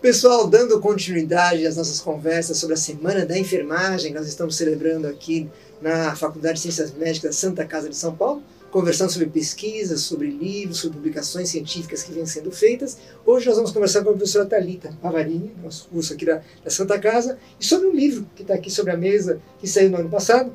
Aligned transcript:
Pessoal, 0.00 0.46
dando 0.46 0.80
continuidade 0.80 1.66
às 1.66 1.76
nossas 1.76 2.00
conversas 2.00 2.56
sobre 2.56 2.72
a 2.72 2.78
Semana 2.78 3.26
da 3.26 3.38
Enfermagem, 3.38 4.14
nós 4.14 4.26
estamos 4.26 4.56
celebrando 4.56 5.06
aqui 5.06 5.46
na 5.78 6.16
Faculdade 6.16 6.54
de 6.54 6.60
Ciências 6.62 6.94
Médicas 6.94 7.36
Santa 7.36 7.66
Casa 7.66 7.86
de 7.86 7.94
São 7.94 8.16
Paulo, 8.16 8.42
conversando 8.70 9.12
sobre 9.12 9.28
pesquisas, 9.28 10.00
sobre 10.00 10.30
livros, 10.30 10.78
sobre 10.78 10.96
publicações 10.96 11.50
científicas 11.50 12.02
que 12.02 12.12
vêm 12.12 12.24
sendo 12.24 12.50
feitas. 12.50 12.96
Hoje 13.26 13.46
nós 13.46 13.56
vamos 13.56 13.72
conversar 13.72 14.02
com 14.02 14.08
a 14.08 14.12
professora 14.14 14.46
Talita 14.46 14.90
Pavarini, 15.02 15.52
nosso 15.62 15.86
curso 15.88 16.14
aqui 16.14 16.24
da, 16.24 16.40
da 16.64 16.70
Santa 16.70 16.98
Casa, 16.98 17.38
e 17.60 17.66
sobre 17.66 17.86
um 17.88 17.94
livro 17.94 18.26
que 18.34 18.40
está 18.40 18.54
aqui 18.54 18.70
sobre 18.70 18.92
a 18.92 18.96
mesa, 18.96 19.38
que 19.58 19.68
saiu 19.68 19.90
no 19.90 19.98
ano 19.98 20.08
passado, 20.08 20.50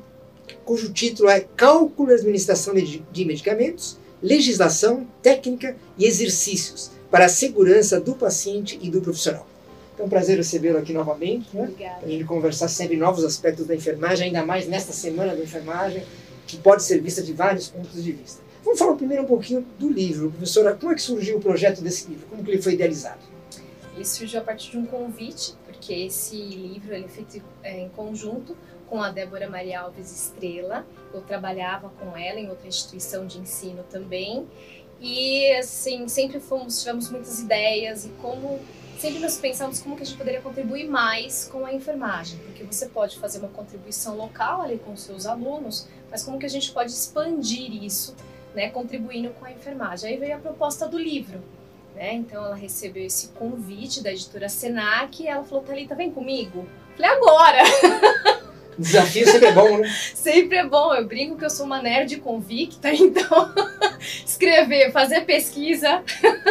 cujo 0.64 0.92
título 0.92 1.28
é 1.28 1.46
Cálculo 1.56 2.10
e 2.10 2.14
Administração 2.14 2.74
de 2.74 3.24
Medicamentos, 3.24 3.96
Legislação, 4.20 5.06
Técnica 5.22 5.76
e 5.96 6.04
Exercícios 6.04 6.95
para 7.10 7.26
a 7.26 7.28
Segurança 7.28 8.00
do 8.00 8.14
Paciente 8.14 8.78
e 8.82 8.90
do 8.90 9.00
Profissional. 9.00 9.46
Então, 9.94 10.04
é 10.04 10.06
um 10.06 10.10
prazer 10.10 10.36
recebê-lo 10.36 10.78
aqui 10.78 10.92
novamente, 10.92 11.48
né? 11.56 11.70
Para 11.78 12.06
a 12.06 12.10
gente 12.10 12.24
conversar 12.24 12.68
sempre 12.68 12.96
novos 12.96 13.24
aspectos 13.24 13.66
da 13.66 13.74
enfermagem, 13.74 14.26
ainda 14.26 14.44
mais 14.44 14.68
nesta 14.68 14.92
semana 14.92 15.34
da 15.34 15.42
enfermagem, 15.42 16.02
que 16.46 16.58
pode 16.58 16.82
ser 16.82 17.00
vista 17.00 17.22
de 17.22 17.32
vários 17.32 17.68
pontos 17.68 18.02
de 18.02 18.12
vista. 18.12 18.42
Vamos 18.62 18.78
falar 18.78 18.94
primeiro 18.96 19.22
um 19.22 19.26
pouquinho 19.26 19.64
do 19.78 19.88
livro. 19.88 20.30
Professora, 20.30 20.74
como 20.74 20.92
é 20.92 20.94
que 20.94 21.02
surgiu 21.02 21.38
o 21.38 21.40
projeto 21.40 21.80
desse 21.80 22.08
livro? 22.08 22.26
Como 22.28 22.44
que 22.44 22.50
ele 22.50 22.60
foi 22.60 22.74
idealizado? 22.74 23.20
Ele 23.94 24.04
surgiu 24.04 24.40
a 24.40 24.42
partir 24.42 24.72
de 24.72 24.78
um 24.78 24.84
convite, 24.84 25.54
porque 25.64 25.94
esse 25.94 26.36
livro 26.36 26.92
ele 26.92 27.06
é 27.06 27.08
feito 27.08 27.42
é, 27.62 27.80
em 27.80 27.88
conjunto 27.88 28.56
com 28.86 29.02
a 29.02 29.10
Débora 29.10 29.48
Maria 29.48 29.80
Alves 29.80 30.12
Estrela. 30.12 30.86
Eu 31.14 31.22
trabalhava 31.22 31.88
com 31.90 32.16
ela 32.16 32.38
em 32.38 32.50
outra 32.50 32.68
instituição 32.68 33.26
de 33.26 33.38
ensino 33.38 33.82
também. 33.84 34.46
E 35.00 35.52
assim, 35.52 36.08
sempre 36.08 36.40
fomos, 36.40 36.80
tivemos 36.80 37.10
muitas 37.10 37.40
ideias 37.40 38.06
e 38.06 38.08
como 38.22 38.60
sempre 38.98 39.18
nós 39.18 39.36
pensamos 39.36 39.80
como 39.80 39.94
que 39.96 40.02
a 40.02 40.06
gente 40.06 40.16
poderia 40.16 40.40
contribuir 40.40 40.88
mais 40.88 41.48
com 41.50 41.66
a 41.66 41.72
enfermagem, 41.72 42.38
porque 42.38 42.64
você 42.64 42.86
pode 42.86 43.18
fazer 43.18 43.38
uma 43.38 43.48
contribuição 43.48 44.16
local 44.16 44.62
ali 44.62 44.78
com 44.78 44.92
os 44.92 45.02
seus 45.02 45.26
alunos, 45.26 45.86
mas 46.10 46.24
como 46.24 46.38
que 46.38 46.46
a 46.46 46.50
gente 46.50 46.72
pode 46.72 46.90
expandir 46.90 47.84
isso, 47.84 48.16
né, 48.54 48.70
contribuindo 48.70 49.30
com 49.30 49.44
a 49.44 49.52
enfermagem. 49.52 50.10
Aí 50.10 50.16
veio 50.16 50.36
a 50.36 50.38
proposta 50.38 50.88
do 50.88 50.98
livro, 50.98 51.42
né? 51.94 52.14
Então 52.14 52.44
ela 52.44 52.54
recebeu 52.54 53.04
esse 53.04 53.28
convite 53.28 54.02
da 54.02 54.10
editora 54.10 54.48
Senac 54.48 55.22
e 55.22 55.28
ela 55.28 55.44
falou: 55.44 55.62
"Talita, 55.62 55.94
vem 55.94 56.10
comigo". 56.10 56.66
Falei: 56.96 57.10
"Agora". 57.10 57.58
Desafio 58.78 59.26
sempre 59.26 59.48
é 59.48 59.52
bom, 59.52 59.78
né? 59.78 59.88
sempre 60.14 60.56
é 60.58 60.66
bom. 60.66 60.94
Eu 60.94 61.06
brinco 61.06 61.36
que 61.36 61.44
eu 61.44 61.50
sou 61.50 61.64
uma 61.64 61.80
nerd 61.80 62.16
convicta, 62.18 62.92
então 62.92 63.52
escrever, 64.24 64.92
fazer 64.92 65.22
pesquisa, 65.22 66.02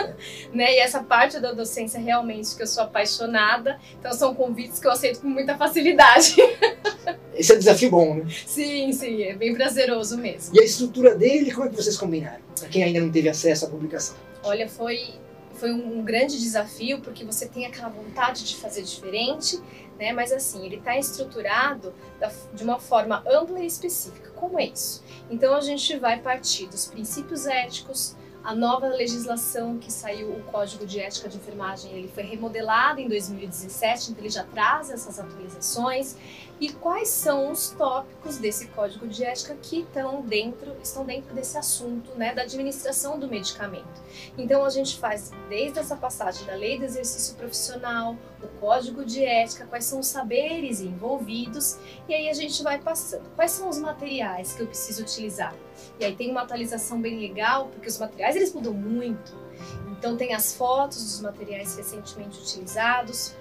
né? 0.53 0.73
E 0.73 0.79
essa 0.79 1.03
parte 1.03 1.39
da 1.39 1.51
docência 1.51 1.99
realmente 1.99 2.55
que 2.55 2.63
eu 2.63 2.67
sou 2.67 2.83
apaixonada. 2.83 3.79
Então 3.99 4.13
são 4.13 4.33
convites 4.33 4.79
que 4.79 4.87
eu 4.87 4.91
aceito 4.91 5.21
com 5.21 5.27
muita 5.27 5.57
facilidade. 5.57 6.35
Esse 7.35 7.51
é 7.51 7.55
um 7.55 7.59
desafio 7.59 7.89
bom, 7.89 8.15
né? 8.15 8.25
Sim, 8.45 8.93
sim, 8.93 9.23
é 9.23 9.35
bem 9.35 9.53
prazeroso 9.53 10.17
mesmo. 10.17 10.55
E 10.55 10.59
a 10.59 10.63
estrutura 10.63 11.15
dele, 11.15 11.51
como 11.51 11.67
é 11.67 11.69
que 11.69 11.75
vocês 11.75 11.97
combinaram? 11.97 12.39
Para 12.57 12.69
quem 12.69 12.83
ainda 12.83 13.01
não 13.01 13.11
teve 13.11 13.27
acesso 13.27 13.65
à 13.65 13.69
publicação. 13.69 14.15
Olha, 14.43 14.69
foi 14.69 15.15
foi 15.55 15.71
um, 15.71 16.03
grande 16.03 16.39
desafio 16.39 16.99
porque 17.01 17.23
você 17.23 17.47
tem 17.47 17.65
aquela 17.65 17.89
vontade 17.89 18.43
de 18.43 18.55
fazer 18.57 18.83
diferente, 18.83 19.59
né? 19.97 20.11
Mas 20.13 20.31
assim, 20.31 20.65
ele 20.65 20.75
está 20.75 20.97
estruturado 20.97 21.93
da, 22.19 22.31
de 22.53 22.63
uma 22.63 22.79
forma 22.79 23.23
ampla 23.27 23.59
e 23.59 23.65
específica. 23.65 24.31
Como 24.31 24.59
é 24.59 24.65
isso? 24.65 25.03
Então 25.29 25.55
a 25.55 25.61
gente 25.61 25.97
vai 25.97 26.19
partir 26.19 26.67
dos 26.67 26.85
princípios 26.85 27.45
éticos, 27.45 28.15
a 28.45 28.53
nova 28.53 28.87
legislação 28.87 29.79
que 29.79 29.91
saiu, 29.91 30.31
o 30.31 30.43
Código 30.43 30.85
de 30.85 30.99
Ética 30.99 31.27
de 31.27 31.37
Enfermagem, 31.37 31.91
ele 31.91 32.07
foi 32.07 32.21
remodelado 32.21 33.01
em 33.01 33.07
2017, 33.07 34.11
então 34.11 34.23
ele 34.23 34.29
já 34.29 34.43
traz 34.43 34.91
essas 34.91 35.19
atualizações 35.19 36.15
e 36.61 36.71
quais 36.71 37.09
são 37.09 37.51
os 37.51 37.71
tópicos 37.71 38.37
desse 38.37 38.67
código 38.67 39.07
de 39.07 39.25
ética 39.25 39.55
que 39.55 39.79
estão 39.79 40.21
dentro, 40.21 40.75
estão 40.81 41.03
dentro 41.03 41.33
desse 41.33 41.57
assunto 41.57 42.11
né, 42.15 42.35
da 42.35 42.43
administração 42.43 43.19
do 43.19 43.27
medicamento. 43.27 44.01
Então 44.37 44.63
a 44.63 44.69
gente 44.69 44.99
faz 44.99 45.31
desde 45.49 45.79
essa 45.79 45.95
passagem 45.95 46.45
da 46.45 46.53
lei 46.53 46.77
do 46.77 46.85
exercício 46.85 47.35
profissional, 47.35 48.15
o 48.43 48.47
código 48.59 49.03
de 49.03 49.25
ética, 49.25 49.65
quais 49.65 49.85
são 49.85 49.99
os 49.99 50.07
saberes 50.07 50.81
envolvidos, 50.81 51.79
e 52.07 52.13
aí 52.13 52.29
a 52.29 52.33
gente 52.33 52.61
vai 52.61 52.79
passando. 52.79 53.27
Quais 53.35 53.51
são 53.51 53.67
os 53.67 53.79
materiais 53.79 54.53
que 54.53 54.61
eu 54.61 54.67
preciso 54.67 55.01
utilizar? 55.01 55.55
E 55.99 56.05
aí 56.05 56.15
tem 56.15 56.31
uma 56.31 56.41
atualização 56.41 57.01
bem 57.01 57.19
legal, 57.19 57.67
porque 57.67 57.87
os 57.87 57.97
materiais 57.97 58.35
eles 58.35 58.53
mudam 58.53 58.73
muito. 58.73 59.33
Então 59.91 60.17
tem 60.17 60.33
as 60.33 60.53
fotos 60.53 61.03
dos 61.03 61.21
materiais 61.21 61.75
recentemente 61.75 62.39
utilizados. 62.39 63.35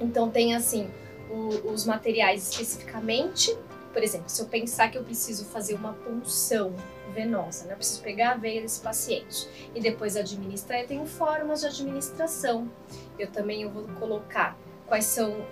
Então 0.00 0.30
tem 0.30 0.54
assim, 0.54 0.88
o, 1.30 1.72
os 1.72 1.84
materiais 1.84 2.50
especificamente. 2.50 3.56
Por 3.92 4.02
exemplo, 4.02 4.28
se 4.28 4.40
eu 4.40 4.46
pensar 4.46 4.90
que 4.90 4.98
eu 4.98 5.04
preciso 5.04 5.44
fazer 5.46 5.74
uma 5.74 5.92
punção 5.94 6.74
venosa, 7.12 7.64
né? 7.64 7.72
eu 7.72 7.76
preciso 7.76 8.02
pegar 8.02 8.32
a 8.32 8.34
veia 8.36 8.60
desse 8.60 8.80
paciente 8.80 9.48
e 9.74 9.80
depois 9.80 10.16
administrar, 10.16 10.80
eu 10.80 10.86
tenho 10.86 11.06
formas 11.06 11.62
de 11.62 11.66
administração. 11.66 12.70
Eu 13.18 13.28
também 13.28 13.62
eu 13.62 13.70
vou 13.70 13.84
colocar 13.98 14.56
quais 14.86 15.04
são, 15.04 15.44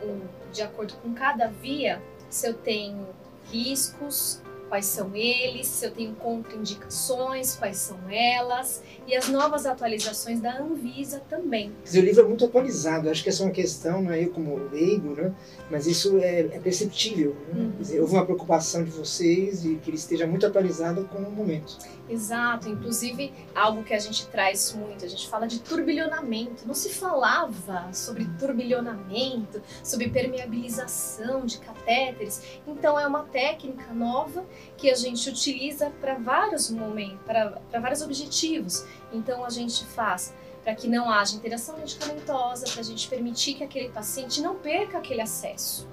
de 0.53 0.62
acordo 0.62 0.94
com 1.03 1.12
cada 1.12 1.49
via, 1.49 2.03
se 2.28 2.47
eu 2.47 2.55
tenho 2.55 3.06
riscos, 3.50 4.41
quais 4.69 4.87
são 4.87 5.15
eles, 5.15 5.66
se 5.66 5.87
eu 5.87 5.91
tenho 5.91 6.15
contraindicações, 6.15 7.56
quais 7.56 7.77
são 7.77 7.99
elas, 8.09 8.82
e 9.06 9.15
as 9.15 9.28
novas 9.28 9.66
atualizações 9.66 10.41
da 10.41 10.60
Anvisa 10.60 11.22
também. 11.28 11.72
o 11.99 12.00
livro 12.00 12.25
é 12.25 12.28
muito 12.28 12.44
atualizado, 12.44 13.09
acho 13.09 13.22
que 13.22 13.28
essa 13.28 13.43
é 13.43 13.47
uma 13.47 13.53
questão, 13.53 14.03
não 14.03 14.12
é 14.12 14.25
eu 14.25 14.31
como 14.31 14.56
leigo, 14.71 15.15
né? 15.15 15.32
mas 15.71 15.87
isso 15.87 16.19
é, 16.19 16.41
é 16.41 16.59
perceptível. 16.59 17.37
Né? 17.53 17.60
Uhum. 17.60 17.72
Dizer, 17.78 18.00
houve 18.00 18.15
uma 18.15 18.25
preocupação 18.25 18.84
de 18.84 18.91
vocês 18.91 19.65
e 19.65 19.76
que 19.76 19.91
ele 19.91 19.97
esteja 19.97 20.26
muito 20.26 20.47
atualizado 20.47 21.05
com 21.05 21.19
o 21.19 21.31
momento. 21.31 21.78
Exato, 22.09 22.69
inclusive 22.69 23.33
algo 23.53 23.83
que 23.83 23.93
a 23.93 23.99
gente 23.99 24.28
traz 24.28 24.72
muito, 24.72 25.05
a 25.05 25.09
gente 25.09 25.28
fala 25.28 25.47
de 25.47 25.59
turbilhonamento, 25.59 26.65
não 26.65 26.75
se 26.75 26.91
falava 26.91 27.93
sobre 27.93 28.25
turbilhonamento, 28.39 29.61
sobre 29.83 30.09
permeabilização 30.09 31.44
de 31.44 31.59
catéteres, 31.59 32.61
então 32.65 32.99
é 32.99 33.05
uma 33.09 33.25
técnica 33.25 33.93
nova 33.93 34.47
que 34.77 34.89
a 34.89 34.94
gente 34.94 35.28
utiliza 35.28 35.91
para 36.00 36.15
vários 36.15 36.71
momentos, 36.71 37.19
para 37.27 37.81
vários 37.81 38.03
objetivos. 38.03 38.87
Então 39.12 39.44
a 39.44 39.50
gente 39.50 39.84
faz 39.84 40.33
para 40.62 40.75
que 40.77 40.88
não 40.88 41.11
haja 41.11 41.37
interação 41.37 41.77
medicamentosa, 41.77 42.67
para 42.71 42.81
a 42.81 42.84
gente 42.84 43.09
permitir 43.09 43.55
que 43.55 43.65
aquele 43.65 43.88
paciente 43.88 44.41
não 44.41 44.56
perca 44.56 44.99
aquele 44.99 45.23
acesso. 45.23 45.88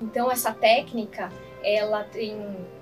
Então 0.00 0.30
essa 0.30 0.52
técnica, 0.52 1.30
ela 1.62 2.04
tem 2.04 2.36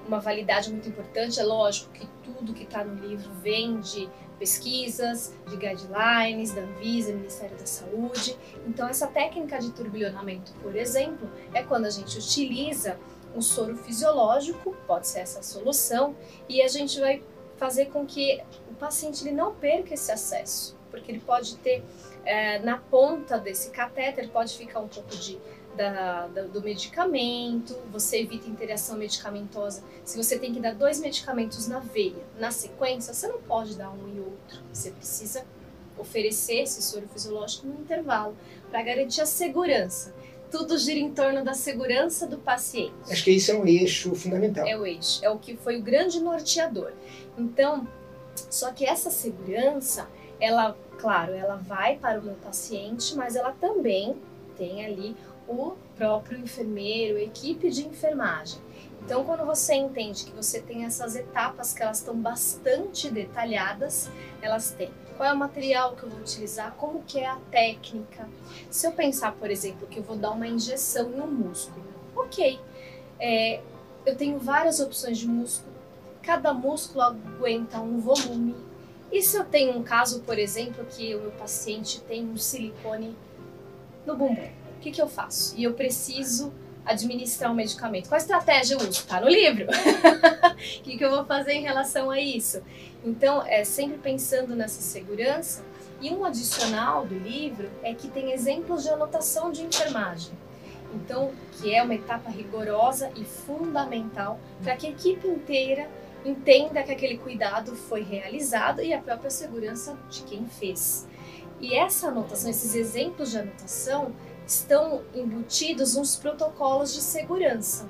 uma 0.07 0.19
validade 0.21 0.71
muito 0.71 0.89
importante. 0.89 1.41
É 1.41 1.45
lógico 1.45 1.93
que 1.93 2.07
tudo 2.25 2.55
que 2.55 2.65
está 2.65 2.85
no 2.85 2.95
livro 2.95 3.31
vem 3.43 3.81
de 3.81 4.09
pesquisas, 4.39 5.35
de 5.49 5.57
guidelines 5.57 6.53
da 6.53 6.63
Anvisa, 6.63 7.13
Ministério 7.13 7.57
da 7.57 7.67
Saúde. 7.67 8.37
Então 8.67 8.89
essa 8.89 9.07
técnica 9.07 9.59
de 9.59 9.73
turbilhonamento, 9.73 10.53
por 10.63 10.77
exemplo, 10.77 11.29
é 11.53 11.63
quando 11.63 11.87
a 11.87 11.91
gente 11.91 12.19
utiliza 12.19 12.99
um 13.35 13.43
soro 13.43 13.77
fisiológico, 13.77 14.75
pode 14.87 15.07
ser 15.07 15.21
essa 15.21 15.43
solução, 15.43 16.17
e 16.49 16.63
a 16.63 16.69
gente 16.69 16.99
vai 16.99 17.23
fazer 17.57 17.87
com 17.87 18.07
que 18.07 18.41
o 18.71 18.75
paciente 18.75 19.27
ele 19.27 19.35
não 19.35 19.55
perca 19.55 19.95
esse 19.95 20.11
acesso, 20.11 20.79
porque 20.91 21.11
ele 21.11 21.21
pode 21.21 21.57
ter 21.57 21.85
é, 22.25 22.59
na 22.59 22.79
ponta 22.79 23.39
desse 23.39 23.71
catéter 23.71 24.29
pode 24.29 24.57
ficar 24.57 24.81
um 24.81 24.89
pouco 24.89 25.17
de 25.17 25.39
da, 25.79 26.27
da, 26.27 26.43
do 26.43 26.61
medicamento, 26.61 27.75
você 27.93 28.21
evita 28.21 28.49
interação 28.49 28.99
medicamentosa. 28.99 29.83
Se 30.05 30.17
você 30.17 30.37
tem 30.37 30.53
que 30.53 30.59
dar 30.59 30.75
dois 30.75 30.99
medicamentos 30.99 31.69
na 31.69 31.79
veia, 31.79 32.25
na 32.39 32.51
sequência, 32.51 33.15
você 33.15 33.29
não 33.29 33.41
pode 33.41 33.77
dar 33.77 33.91
um 33.91 34.09
e 34.09 34.19
outro. 34.19 34.61
Você 34.73 34.91
precisa 34.91 35.47
oferecer 35.97 36.63
esse 36.63 36.83
soro 36.83 37.09
fisiológico 37.09 37.69
no 37.69 37.81
intervalo 37.81 38.37
para 38.71 38.83
garantir 38.83 39.21
a 39.21 39.27
segurança 39.27 40.13
tudo 40.51 40.79
gira 40.79 40.99
em 40.99 41.13
torno 41.13 41.45
da 41.45 41.53
segurança 41.53 42.27
do 42.27 42.39
paciente. 42.39 42.95
Acho 43.11 43.23
que 43.23 43.33
isso 43.33 43.51
é 43.51 43.55
um 43.55 43.67
eixo 43.67 44.15
fundamental. 44.15 44.67
É 44.67 44.79
o 44.79 44.87
eixo, 44.87 45.23
é 45.23 45.29
o 45.29 45.39
que 45.39 45.55
foi 45.59 45.77
o 45.77 45.83
grande 45.83 46.21
norteador. 46.21 46.93
Então, 47.37 47.87
só 48.49 48.73
que 48.73 48.83
essa 48.87 49.11
segurança, 49.11 50.09
ela, 50.41 50.75
claro, 50.99 51.35
ela 51.35 51.57
vai 51.57 51.99
para 51.99 52.19
o 52.19 52.23
meu 52.23 52.35
paciente, 52.37 53.15
mas 53.15 53.37
ela 53.37 53.53
também 53.53 54.17
tem 54.57 54.87
ali 54.87 55.15
o 55.49 55.77
próprio 55.97 56.39
enfermeiro, 56.39 57.17
a 57.17 57.23
equipe 57.23 57.71
de 57.71 57.87
enfermagem. 57.87 58.61
Então, 59.03 59.25
quando 59.25 59.45
você 59.47 59.75
entende 59.75 60.25
que 60.25 60.33
você 60.33 60.61
tem 60.61 60.85
essas 60.85 61.17
etapas 61.17 61.73
que 61.73 61.83
elas 61.83 61.99
estão 61.99 62.15
bastante 62.15 63.11
detalhadas, 63.11 64.11
elas 64.43 64.73
têm 64.73 64.91
qual 65.19 65.29
é 65.29 65.33
o 65.33 65.37
material 65.37 65.97
que 65.97 66.05
eu 66.05 66.09
vou 66.09 66.21
utilizar, 66.21 66.73
como 66.77 67.03
que 67.03 67.19
é 67.19 67.27
a 67.27 67.37
técnica. 67.51 68.29
Se 68.71 68.87
eu 68.87 68.93
pensar, 68.93 69.33
por 69.33 69.51
exemplo, 69.51 69.89
que 69.89 69.99
eu 69.99 70.03
vou 70.03 70.17
dar 70.17 70.31
uma 70.31 70.47
injeção 70.47 71.09
um 71.09 71.27
músculo, 71.27 71.85
ok, 72.15 72.61
é, 73.19 73.61
eu 74.07 74.17
tenho 74.17 74.39
várias 74.39 74.79
opções 74.79 75.19
de 75.19 75.27
músculo, 75.27 75.75
cada 76.23 76.55
músculo 76.55 77.03
aguenta 77.03 77.81
um 77.81 77.99
volume. 77.99 78.55
E 79.11 79.21
se 79.21 79.37
eu 79.37 79.45
tenho 79.45 79.77
um 79.77 79.83
caso, 79.83 80.21
por 80.21 80.39
exemplo, 80.39 80.85
que 80.85 81.15
o 81.17 81.21
meu 81.23 81.31
paciente 81.33 82.01
tem 82.03 82.25
um 82.25 82.37
silicone 82.37 83.17
no 84.07 84.17
bumbum. 84.17 84.49
O 84.79 84.81
que, 84.81 84.93
que 84.93 85.03
eu 85.03 85.09
faço? 85.09 85.57
E 85.57 85.65
eu 85.65 85.75
preciso 85.75 86.53
administrar 86.87 87.51
um 87.51 87.55
medicamento. 87.55 88.09
Qual 88.09 88.17
estratégia 88.17 88.77
eu 88.77 88.79
uso? 88.79 89.05
Tá 89.07 89.21
no 89.21 89.29
livro. 89.29 89.67
O 89.67 90.55
que, 90.83 90.97
que 90.97 91.05
eu 91.05 91.11
vou 91.11 91.25
fazer 91.25 91.55
em 91.55 91.63
relação 91.63 92.11
a 92.11 92.21
isso? 92.21 92.63
Então, 93.05 93.45
é 93.45 93.65
sempre 93.65 93.99
pensando 93.99 94.55
nessa 94.55 94.81
segurança. 94.81 95.65
E 96.01 96.11
um 96.11 96.25
adicional 96.25 97.05
do 97.05 97.19
livro 97.19 97.69
é 97.83 97.93
que 97.93 98.07
tem 98.07 98.31
exemplos 98.31 98.85
de 98.85 98.91
anotação 98.91 99.51
de 99.51 99.63
enfermagem. 99.63 100.33
Então, 100.95 101.33
que 101.53 101.75
é 101.75 101.83
uma 101.83 101.97
etapa 101.97 102.31
rigorosa 102.31 103.11
e 103.17 103.25
fundamental 103.25 104.39
para 104.63 104.77
que 104.77 104.87
a 104.87 104.91
equipe 104.91 105.27
inteira 105.27 105.91
entenda 106.25 106.85
que 106.85 106.93
aquele 106.93 107.19
cuidado 107.19 107.75
foi 107.75 108.03
realizado 108.03 108.81
e 108.81 108.95
a 108.95 109.01
própria 109.01 109.29
segurança 109.29 109.99
de 110.09 110.23
quem 110.23 110.47
fez. 110.47 111.07
E 111.61 111.75
essa 111.75 112.09
anotação, 112.09 112.49
esses 112.49 112.75
exemplos 112.77 113.33
de 113.33 113.39
anotação, 113.39 114.13
estão 114.49 115.03
embutidos 115.15 115.95
nos 115.95 116.17
protocolos 116.17 116.95
de 116.95 117.03
segurança. 117.03 117.87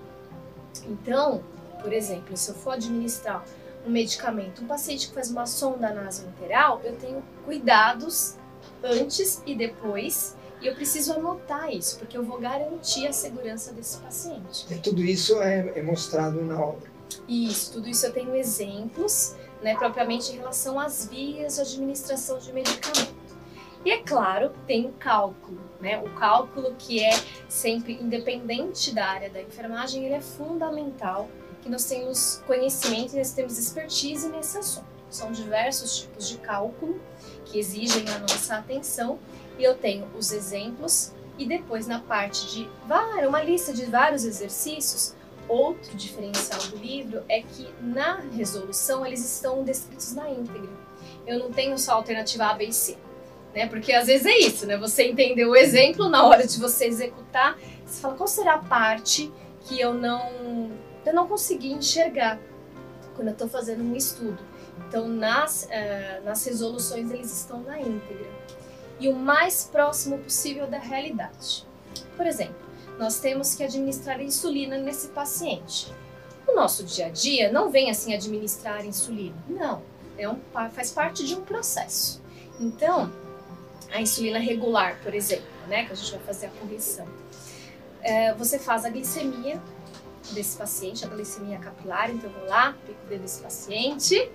Então, 0.87 1.43
por 1.81 1.93
exemplo, 1.93 2.37
se 2.37 2.51
eu 2.51 2.55
for 2.55 2.73
administrar 2.73 3.45
um 3.87 3.91
medicamento, 3.91 4.63
um 4.63 4.67
paciente 4.67 5.09
que 5.09 5.15
faz 5.15 5.31
uma 5.31 5.47
sonda 5.47 5.93
nasointeral, 5.95 6.81
eu 6.83 6.97
tenho 6.97 7.23
cuidados 7.45 8.37
antes 8.83 9.41
e 9.47 9.55
depois 9.55 10.37
e 10.61 10.67
eu 10.67 10.75
preciso 10.75 11.13
anotar 11.13 11.73
isso, 11.73 11.99
porque 11.99 12.19
eu 12.19 12.25
vou 12.25 12.41
garantir 12.41 13.07
a 13.07 13.13
segurança 13.13 13.73
desse 13.73 13.99
paciente. 13.99 14.67
E 14.69 14.75
tudo 14.79 15.03
isso 15.03 15.41
é, 15.41 15.79
é 15.79 15.83
mostrado 15.83 16.43
na 16.43 16.61
obra. 16.61 16.91
Isso, 17.29 17.73
tudo 17.73 17.89
isso 17.89 18.05
eu 18.05 18.13
tenho 18.13 18.35
exemplos, 18.35 19.37
né, 19.63 19.77
propriamente 19.77 20.33
em 20.33 20.37
relação 20.37 20.81
às 20.81 21.07
vias 21.07 21.55
de 21.55 21.61
administração 21.61 22.39
de 22.39 22.53
medicamento. 22.53 23.18
E 23.89 23.91
é 23.91 24.03
claro, 24.03 24.53
tem 24.67 24.85
o 24.85 24.93
cálculo, 24.93 25.59
né? 25.81 25.97
O 25.97 26.11
cálculo 26.11 26.75
que 26.79 27.03
é 27.03 27.19
sempre 27.49 27.95
independente 27.95 28.95
da 28.95 29.07
área 29.07 29.31
da 29.31 29.41
enfermagem, 29.41 30.05
ele 30.05 30.13
é 30.13 30.21
fundamental 30.21 31.27
que 31.63 31.71
nós 31.71 31.87
temos 31.87 32.43
conhecimento 32.47 33.15
e 33.15 33.17
nós 33.17 33.33
temos 33.33 33.59
expertise 33.59 34.29
nesse 34.29 34.59
assunto. 34.59 34.85
São 35.09 35.33
diversos 35.33 36.01
tipos 36.01 36.29
de 36.29 36.37
cálculo 36.37 37.01
que 37.47 37.59
exigem 37.59 38.05
a 38.11 38.19
nossa 38.19 38.57
atenção 38.57 39.19
e 39.59 39.65
eu 39.65 39.75
tenho 39.75 40.07
os 40.15 40.33
exemplos 40.33 41.15
e 41.39 41.47
depois 41.47 41.87
na 41.87 41.99
parte 41.99 42.47
de 42.53 42.69
uma 43.27 43.43
lista 43.43 43.73
de 43.73 43.87
vários 43.87 44.23
exercícios. 44.27 45.15
Outro 45.49 45.97
diferencial 45.97 46.61
do 46.61 46.77
livro 46.77 47.25
é 47.27 47.41
que 47.41 47.67
na 47.81 48.17
resolução 48.17 49.07
eles 49.07 49.25
estão 49.25 49.65
descritos 49.65 50.13
na 50.13 50.29
íntegra. 50.29 50.69
Eu 51.27 51.39
não 51.39 51.51
tenho 51.51 51.79
só 51.79 51.93
alternativa 51.93 52.49
A, 52.49 52.53
B 52.53 52.67
e 52.67 52.73
C, 52.75 52.99
né? 53.55 53.67
Porque 53.67 53.93
às 53.93 54.07
vezes 54.07 54.27
é 54.27 54.39
isso, 54.39 54.67
né? 54.67 54.77
Você 54.77 55.09
entendeu 55.09 55.51
o 55.51 55.57
exemplo 55.57 56.09
na 56.09 56.25
hora 56.25 56.47
de 56.47 56.59
você 56.59 56.87
executar, 56.87 57.59
você 57.85 58.01
fala 58.01 58.15
qual 58.15 58.27
será 58.27 58.55
a 58.55 58.59
parte 58.59 59.33
que 59.63 59.81
eu 59.81 59.95
não 59.95 60.71
eu 61.05 61.15
não 61.15 61.27
consegui 61.27 61.73
enxergar 61.73 62.39
quando 63.15 63.29
eu 63.29 63.33
estou 63.33 63.49
fazendo 63.49 63.83
um 63.83 63.97
estudo. 63.97 64.39
Então 64.87 65.09
nas 65.09 65.65
uh, 65.65 66.25
nas 66.25 66.45
resoluções 66.45 67.11
eles 67.11 67.37
estão 67.37 67.61
na 67.63 67.81
íntegra 67.81 68.29
e 69.01 69.09
o 69.09 69.15
mais 69.15 69.69
próximo 69.71 70.19
possível 70.19 70.67
da 70.67 70.79
realidade. 70.79 71.67
Por 72.17 72.27
exemplo, 72.27 72.69
nós 72.99 73.21
temos 73.21 73.55
que 73.55 73.63
administrar 73.63 74.21
insulina 74.21 74.77
nesse 74.77 75.09
paciente. 75.09 75.93
O 76.47 76.55
nosso 76.55 76.85
dia 76.85 77.07
a 77.07 77.11
dia 77.11 77.53
não 77.53 77.71
vem 77.71 77.91
assim 77.91 78.15
administrar 78.15 78.85
insulina, 78.85 79.37
não. 79.49 79.83
É 80.17 80.29
um, 80.29 80.39
faz 80.73 80.91
parte 80.91 81.25
de 81.25 81.37
um 81.37 81.43
processo. 81.43 82.21
Então, 82.59 83.13
a 83.93 84.01
insulina 84.01 84.39
regular, 84.39 84.99
por 85.03 85.15
exemplo, 85.15 85.47
né, 85.67 85.85
que 85.85 85.93
a 85.93 85.95
gente 85.95 86.11
vai 86.13 86.21
fazer 86.21 86.47
a 86.47 86.51
correção, 86.51 87.07
é, 88.03 88.35
você 88.35 88.59
faz 88.59 88.85
a 88.85 88.91
glicemia 88.91 89.61
desse 90.33 90.57
paciente, 90.57 91.05
a 91.05 91.09
glicemia 91.09 91.59
capilar, 91.59 92.11
então 92.11 92.31
eu 92.31 92.39
vou 92.39 92.49
lá, 92.49 92.77
pico 92.87 92.99
o 93.05 93.09
dedo 93.09 93.23
desse 93.23 93.41
paciente, 93.41 94.31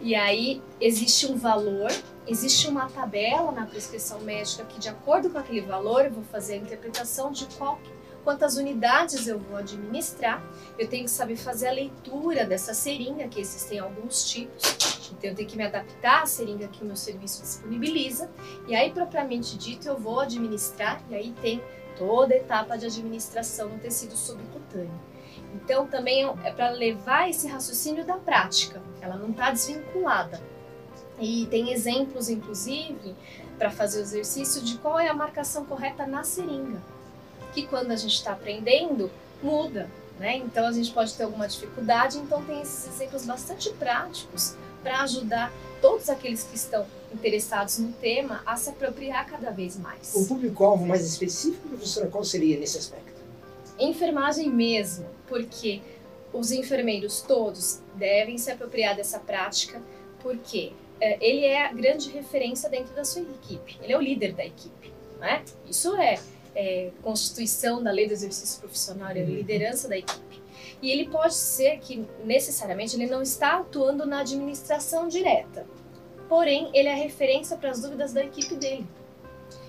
e 0.00 0.14
aí 0.14 0.62
existe 0.80 1.26
um 1.26 1.36
valor, 1.36 1.90
existe 2.26 2.68
uma 2.68 2.88
tabela 2.90 3.50
na 3.52 3.64
prescrição 3.64 4.20
médica 4.20 4.64
que, 4.64 4.78
de 4.78 4.88
acordo 4.88 5.30
com 5.30 5.38
aquele 5.38 5.62
valor, 5.62 6.04
eu 6.04 6.12
vou 6.12 6.24
fazer 6.24 6.54
a 6.54 6.56
interpretação 6.56 7.30
de 7.32 7.46
qual, 7.56 7.78
quantas 8.26 8.56
unidades 8.56 9.28
eu 9.28 9.38
vou 9.38 9.56
administrar. 9.56 10.42
Eu 10.76 10.88
tenho 10.88 11.04
que 11.04 11.10
saber 11.12 11.36
fazer 11.36 11.68
a 11.68 11.72
leitura 11.72 12.44
dessa 12.44 12.74
seringa, 12.74 13.28
que 13.28 13.40
existem 13.40 13.78
alguns 13.78 14.28
tipos. 14.28 15.12
Então 15.12 15.30
eu 15.30 15.36
tenho 15.36 15.48
que 15.48 15.56
me 15.56 15.62
adaptar 15.62 16.24
à 16.24 16.26
seringa 16.26 16.66
que 16.66 16.82
o 16.82 16.84
meu 16.84 16.96
serviço 16.96 17.40
disponibiliza. 17.40 18.28
E 18.66 18.74
aí, 18.74 18.90
propriamente 18.90 19.56
dito, 19.56 19.86
eu 19.86 19.96
vou 19.96 20.18
administrar, 20.18 21.00
e 21.08 21.14
aí 21.14 21.32
tem 21.40 21.62
toda 21.96 22.34
a 22.34 22.36
etapa 22.36 22.76
de 22.76 22.86
administração 22.86 23.68
no 23.68 23.78
tecido 23.78 24.16
subcutâneo. 24.16 25.00
Então, 25.54 25.86
também 25.86 26.28
é 26.42 26.50
para 26.50 26.70
levar 26.70 27.30
esse 27.30 27.46
raciocínio 27.46 28.04
da 28.04 28.16
prática, 28.16 28.82
ela 29.00 29.16
não 29.16 29.30
está 29.30 29.52
desvinculada. 29.52 30.42
E 31.20 31.46
tem 31.46 31.72
exemplos, 31.72 32.28
inclusive, 32.28 33.14
para 33.56 33.70
fazer 33.70 34.00
o 34.00 34.02
exercício 34.02 34.60
de 34.62 34.78
qual 34.78 34.98
é 34.98 35.08
a 35.08 35.14
marcação 35.14 35.64
correta 35.64 36.04
na 36.04 36.24
seringa, 36.24 36.82
que 37.56 37.66
quando 37.66 37.90
a 37.90 37.96
gente 37.96 38.14
está 38.14 38.32
aprendendo, 38.32 39.10
muda. 39.42 39.90
Né? 40.18 40.36
Então, 40.36 40.66
a 40.66 40.72
gente 40.72 40.92
pode 40.92 41.14
ter 41.14 41.24
alguma 41.24 41.48
dificuldade, 41.48 42.18
então, 42.18 42.44
tem 42.44 42.60
esses 42.60 42.86
exemplos 42.94 43.24
bastante 43.24 43.70
práticos 43.70 44.54
para 44.82 45.02
ajudar 45.02 45.52
todos 45.80 46.08
aqueles 46.08 46.44
que 46.44 46.56
estão 46.56 46.86
interessados 47.12 47.78
no 47.78 47.92
tema 47.92 48.42
a 48.46 48.56
se 48.56 48.70
apropriar 48.70 49.26
cada 49.26 49.50
vez 49.50 49.78
mais. 49.78 50.14
O 50.14 50.26
público-alvo 50.26 50.86
mais 50.86 51.04
específico, 51.06 51.68
professora, 51.68 52.08
qual 52.08 52.24
seria 52.24 52.58
nesse 52.58 52.78
aspecto? 52.78 53.06
enfermagem 53.78 54.48
mesmo, 54.48 55.06
porque 55.26 55.82
os 56.32 56.50
enfermeiros 56.50 57.20
todos 57.20 57.80
devem 57.94 58.38
se 58.38 58.50
apropriar 58.50 58.96
dessa 58.96 59.18
prática, 59.18 59.82
porque 60.20 60.72
é, 60.98 61.18
ele 61.20 61.44
é 61.44 61.66
a 61.66 61.72
grande 61.72 62.10
referência 62.10 62.70
dentro 62.70 62.94
da 62.94 63.04
sua 63.04 63.20
equipe, 63.20 63.78
ele 63.82 63.92
é 63.92 63.98
o 63.98 64.00
líder 64.00 64.32
da 64.32 64.46
equipe, 64.46 64.90
né? 65.20 65.44
Isso 65.68 65.94
é, 65.96 66.18
é 66.56 66.90
constituição 67.02 67.82
da 67.82 67.90
lei 67.90 68.06
do 68.06 68.14
exercício 68.14 68.58
profissional, 68.60 69.10
é 69.10 69.20
a 69.20 69.22
uhum. 69.22 69.30
liderança 69.30 69.88
da 69.88 69.98
equipe. 69.98 70.42
E 70.80 70.90
ele 70.90 71.08
pode 71.08 71.34
ser 71.34 71.78
que 71.78 72.06
necessariamente 72.24 72.96
ele 72.96 73.06
não 73.06 73.22
está 73.22 73.58
atuando 73.58 74.06
na 74.06 74.20
administração 74.20 75.06
direta, 75.06 75.66
porém 76.28 76.70
ele 76.74 76.88
é 76.88 76.92
a 76.92 76.96
referência 76.96 77.56
para 77.56 77.70
as 77.70 77.82
dúvidas 77.82 78.12
da 78.12 78.24
equipe 78.24 78.54
dele. 78.56 78.86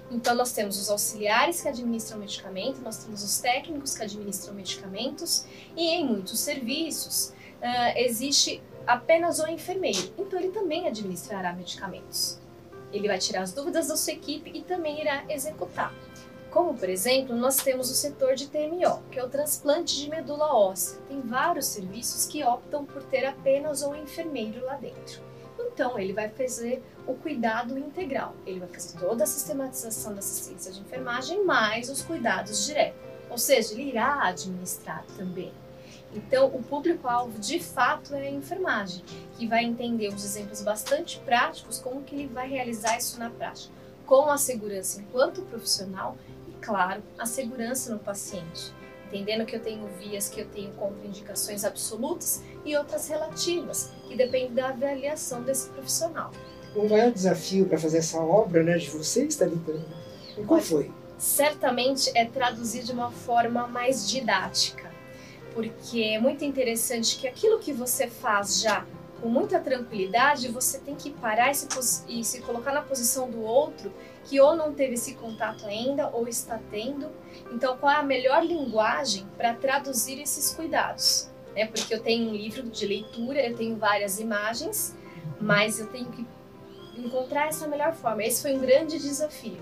Então, 0.10 0.34
nós 0.34 0.54
temos 0.54 0.80
os 0.80 0.90
auxiliares 0.90 1.62
que 1.62 1.68
administram 1.68 2.18
medicamento, 2.18 2.80
nós 2.80 3.04
temos 3.04 3.22
os 3.24 3.40
técnicos 3.40 3.96
que 3.96 4.04
administram 4.04 4.54
medicamentos, 4.54 5.46
e 5.76 5.90
em 5.90 6.06
muitos 6.06 6.40
serviços 6.40 7.34
uh, 7.62 7.98
existe 7.98 8.64
apenas 8.86 9.40
o 9.40 9.48
enfermeiro. 9.48 10.14
Então, 10.18 10.40
ele 10.40 10.52
também 10.52 10.88
administrará 10.88 11.52
medicamentos. 11.52 12.40
Ele 12.94 13.06
vai 13.06 13.20
tirar 13.20 13.42
as 13.42 13.52
dúvidas 13.52 13.90
da 13.90 13.98
sua 13.98 14.14
equipe 14.14 14.50
e 14.54 14.62
também 14.62 15.02
irá 15.02 15.26
executar. 15.28 15.94
Como, 16.58 16.74
por 16.74 16.90
exemplo, 16.90 17.36
nós 17.36 17.58
temos 17.58 17.92
o 17.92 17.94
setor 17.94 18.34
de 18.34 18.48
TMO, 18.48 19.04
que 19.12 19.20
é 19.20 19.24
o 19.24 19.30
transplante 19.30 19.96
de 19.96 20.10
medula 20.10 20.56
óssea. 20.56 21.00
Tem 21.08 21.22
vários 21.22 21.68
serviços 21.68 22.26
que 22.26 22.44
optam 22.44 22.84
por 22.84 23.04
ter 23.04 23.28
apenas 23.28 23.84
o 23.84 23.94
enfermeiro 23.94 24.66
lá 24.66 24.74
dentro. 24.74 25.22
Então, 25.60 26.00
ele 26.00 26.14
vai 26.14 26.30
fazer 26.30 26.84
o 27.06 27.14
cuidado 27.14 27.78
integral. 27.78 28.34
Ele 28.44 28.60
vai 28.60 28.70
fazer 28.70 28.98
toda 28.98 29.24
a 29.24 29.28
sistematização 29.28 30.14
da 30.14 30.18
assistência 30.18 30.72
de 30.72 30.80
enfermagem, 30.80 31.46
mais 31.46 31.92
os 31.92 32.02
cuidados 32.02 32.66
diretos. 32.66 33.00
Ou 33.30 33.38
seja, 33.38 33.74
ele 33.74 33.92
irá 33.92 34.24
administrar 34.24 35.06
também. 35.16 35.54
Então, 36.12 36.48
o 36.48 36.64
público-alvo 36.64 37.38
de 37.38 37.60
fato 37.60 38.16
é 38.16 38.30
a 38.30 38.32
enfermagem, 38.32 39.04
que 39.38 39.46
vai 39.46 39.64
entender 39.64 40.08
os 40.08 40.26
exemplos 40.26 40.64
bastante 40.64 41.20
práticos, 41.20 41.78
como 41.78 42.02
que 42.02 42.16
ele 42.16 42.28
vai 42.28 42.50
realizar 42.50 42.98
isso 42.98 43.20
na 43.20 43.30
prática, 43.30 43.72
com 44.08 44.26
a 44.32 44.40
segurança 44.40 45.00
enquanto 45.00 45.44
profissional 45.44 46.18
claro, 46.62 47.02
a 47.18 47.26
segurança 47.26 47.92
no 47.92 48.00
paciente 48.00 48.72
entendendo 49.08 49.46
que 49.46 49.56
eu 49.56 49.62
tenho 49.62 49.88
vias 50.00 50.30
que 50.30 50.42
eu 50.42 50.46
tenho 50.48 50.72
contraindicações 50.74 51.64
absolutas 51.64 52.44
e 52.66 52.76
outras 52.76 53.08
relativas, 53.08 53.92
que 54.08 54.16
dependem 54.16 54.54
da 54.54 54.70
avaliação 54.70 55.42
desse 55.42 55.70
profissional. 55.70 56.32
O 56.76 56.88
maior 56.88 57.12
desafio 57.12 57.66
para 57.66 57.78
fazer 57.78 58.00
essa 58.00 58.20
obra 58.20 58.62
né, 58.64 58.78
de 58.78 58.90
vocês, 58.90 59.36
Thalita, 59.36 59.74
qual 60.46 60.62
foi? 60.62 60.92
Certamente 61.18 62.12
é 62.14 62.26
traduzir 62.26 62.84
de 62.84 62.92
uma 62.92 63.10
forma 63.10 63.66
mais 63.68 64.08
didática, 64.08 64.92
porque 65.54 66.02
é 66.02 66.20
muito 66.20 66.44
interessante 66.44 67.18
que 67.18 67.28
aquilo 67.28 67.60
que 67.60 67.74
você 67.74 68.08
faz 68.08 68.62
já 68.62 68.86
com 69.22 69.30
muita 69.30 69.60
tranquilidade, 69.60 70.48
você 70.50 70.78
tem 70.78 70.94
que 70.94 71.10
parar 71.10 71.50
e 71.50 71.56
se, 71.56 71.68
e 72.08 72.24
se 72.24 72.42
colocar 72.42 72.72
na 72.72 72.84
posição 72.84 73.32
do 73.32 73.42
outro 73.42 73.92
que 74.28 74.40
ou 74.42 74.56
não 74.56 74.74
teve 74.74 74.96
esse 74.96 75.16
contato 75.16 75.66
ainda 75.66 76.10
ou 76.10 76.28
está 76.28 76.60
tendo. 76.70 77.10
Então, 77.52 77.78
qual 77.78 77.92
é 77.92 77.96
a 77.96 78.04
melhor 78.04 78.44
linguagem 78.46 79.26
para 79.38 79.54
traduzir 79.54 80.22
esses 80.22 80.54
cuidados? 80.54 81.30
É 81.56 81.66
porque 81.66 81.94
eu 81.94 82.02
tenho 82.02 82.30
um 82.30 82.36
livro 82.36 82.64
de 82.64 82.86
leitura, 82.86 83.40
eu 83.40 83.56
tenho 83.56 83.78
várias 83.78 84.20
imagens, 84.20 84.96
mas 85.40 85.80
eu 85.80 85.88
tenho 85.88 86.08
que 86.08 86.26
encontrar 86.98 87.48
essa 87.48 87.68
melhor 87.68 87.94
forma. 87.94 88.24
Esse 88.24 88.42
foi 88.42 88.54
um 88.54 88.60
grande 88.60 89.00
desafio. 89.00 89.58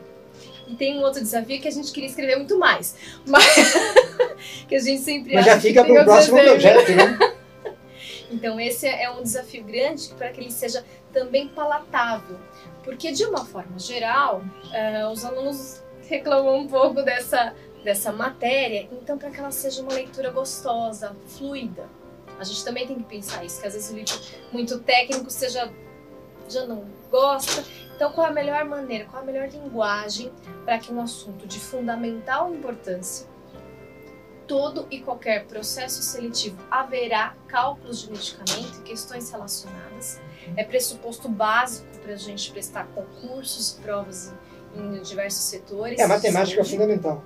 E 0.67 0.75
tem 0.75 0.97
um 0.97 1.03
outro 1.03 1.21
desafio 1.21 1.61
que 1.61 1.67
a 1.67 1.71
gente 1.71 1.91
queria 1.91 2.09
escrever 2.09 2.37
muito 2.37 2.57
mais. 2.57 2.95
Mas 3.25 3.73
que 4.67 4.75
a 4.75 4.79
gente 4.79 5.01
sempre 5.01 5.35
Mas 5.35 5.45
já 5.45 5.61
fica 5.61 5.83
para 5.83 6.01
o 6.01 6.03
próximo 6.03 6.41
projeto, 6.41 6.91
né? 6.91 7.19
Então 8.31 8.59
esse 8.59 8.87
é 8.87 9.09
um 9.11 9.21
desafio 9.21 9.63
grande 9.63 10.09
para 10.17 10.29
que 10.29 10.41
ele 10.41 10.51
seja 10.51 10.83
também 11.15 11.47
palatável. 11.47 12.37
Porque 12.83 13.11
de 13.11 13.25
uma 13.25 13.45
forma 13.45 13.79
geral, 13.79 14.43
uh, 14.65 15.09
os 15.11 15.23
alunos 15.23 15.81
reclamam 16.07 16.59
um 16.59 16.67
pouco 16.67 17.01
dessa, 17.01 17.55
dessa 17.83 18.11
matéria, 18.11 18.87
então 18.91 19.17
para 19.17 19.31
que 19.31 19.39
ela 19.39 19.49
seja 19.49 19.81
uma 19.81 19.93
leitura 19.93 20.29
gostosa, 20.29 21.15
fluida. 21.25 21.89
A 22.37 22.43
gente 22.43 22.63
também 22.65 22.85
tem 22.85 22.97
que 22.97 23.03
pensar 23.03 23.43
isso, 23.45 23.61
que 23.61 23.65
às 23.65 23.73
vezes 23.73 23.89
o 23.89 23.95
livro 23.95 24.13
muito 24.51 24.77
técnico 24.79 25.29
seja 25.29 25.71
já 26.47 26.65
não 26.67 26.85
gosta. 27.09 27.63
Então, 27.95 28.11
qual 28.11 28.27
é 28.27 28.29
a 28.29 28.33
melhor 28.33 28.65
maneira, 28.65 29.05
qual 29.05 29.21
é 29.21 29.23
a 29.23 29.25
melhor 29.25 29.47
linguagem 29.47 30.31
para 30.63 30.77
que 30.77 30.91
um 30.93 31.01
assunto 31.01 31.47
de 31.47 31.59
fundamental 31.59 32.53
importância, 32.53 33.25
todo 34.47 34.87
e 34.89 34.99
qualquer 34.99 35.45
processo 35.45 36.01
seletivo 36.01 36.57
haverá 36.69 37.35
cálculos 37.47 38.01
de 38.01 38.11
medicamento 38.11 38.79
e 38.79 38.83
questões 38.83 39.29
relacionadas. 39.29 40.19
É 40.55 40.63
pressuposto 40.63 41.27
básico 41.27 41.87
para 42.01 42.13
a 42.13 42.17
gente 42.17 42.51
prestar 42.51 42.87
concursos, 42.87 43.79
provas 43.81 44.33
em, 44.75 44.97
em 44.97 45.01
diversos 45.01 45.43
setores. 45.43 45.99
É, 45.99 46.03
a 46.03 46.07
matemática 46.07 46.61
é 46.61 46.63
fundamental. 46.63 47.23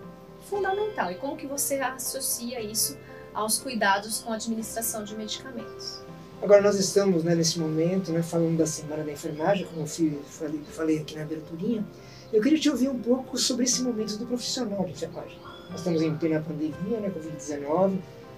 Fundamental. 0.50 1.12
E 1.12 1.16
como 1.16 1.36
que 1.36 1.46
você 1.46 1.80
associa 1.80 2.62
isso 2.62 2.98
aos 3.34 3.60
cuidados 3.60 4.20
com 4.20 4.32
a 4.32 4.36
administração 4.36 5.04
de 5.04 5.16
medicamentos? 5.16 6.02
Agora 6.42 6.62
nós 6.62 6.80
estamos 6.80 7.24
né, 7.24 7.36
nesse 7.36 7.60
momento, 7.60 8.12
né, 8.12 8.24
falando 8.24 8.58
da 8.58 8.66
Semana 8.66 9.04
da 9.04 9.12
Enfermagem, 9.12 9.66
como 9.66 9.82
eu 9.82 9.88
falei, 10.26 10.62
falei 10.72 11.00
aqui 11.00 11.16
na 11.16 11.24
aberturinha. 11.24 11.86
Eu 12.32 12.42
queria 12.42 12.58
te 12.58 12.70
ouvir 12.70 12.88
um 12.88 13.00
pouco 13.00 13.38
sobre 13.38 13.66
esse 13.66 13.82
momento 13.82 14.16
do 14.18 14.26
profissional 14.26 14.86
de 14.86 14.92
enfermagem. 14.92 15.38
Nós 15.70 15.80
estamos 15.80 16.02
em 16.02 16.16
plena 16.16 16.42
pandemia, 16.42 17.00
né, 17.00 17.12
Covid-19, 17.12 17.98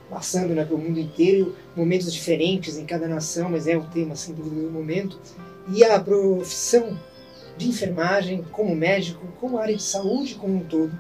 passando 0.10 0.54
né, 0.54 0.66
pelo 0.66 0.80
mundo 0.80 1.00
inteiro, 1.00 1.56
momentos 1.76 2.12
diferentes 2.12 2.78
em 2.78 2.86
cada 2.86 3.08
nação, 3.08 3.50
mas 3.50 3.68
é 3.68 3.78
o 3.78 3.84
tema, 3.84 4.16
sem 4.16 4.36
dúvida, 4.36 4.62
do 4.62 4.72
momento. 4.72 5.18
E 5.74 5.84
a 5.84 6.00
profissão 6.00 6.98
de 7.58 7.70
enfermagem, 7.70 8.44
como 8.52 8.76
médico, 8.76 9.26
como 9.40 9.58
área 9.58 9.76
de 9.76 9.84
saúde 9.84 10.36
como 10.36 10.58
um 10.58 10.64
todo, 10.64 10.92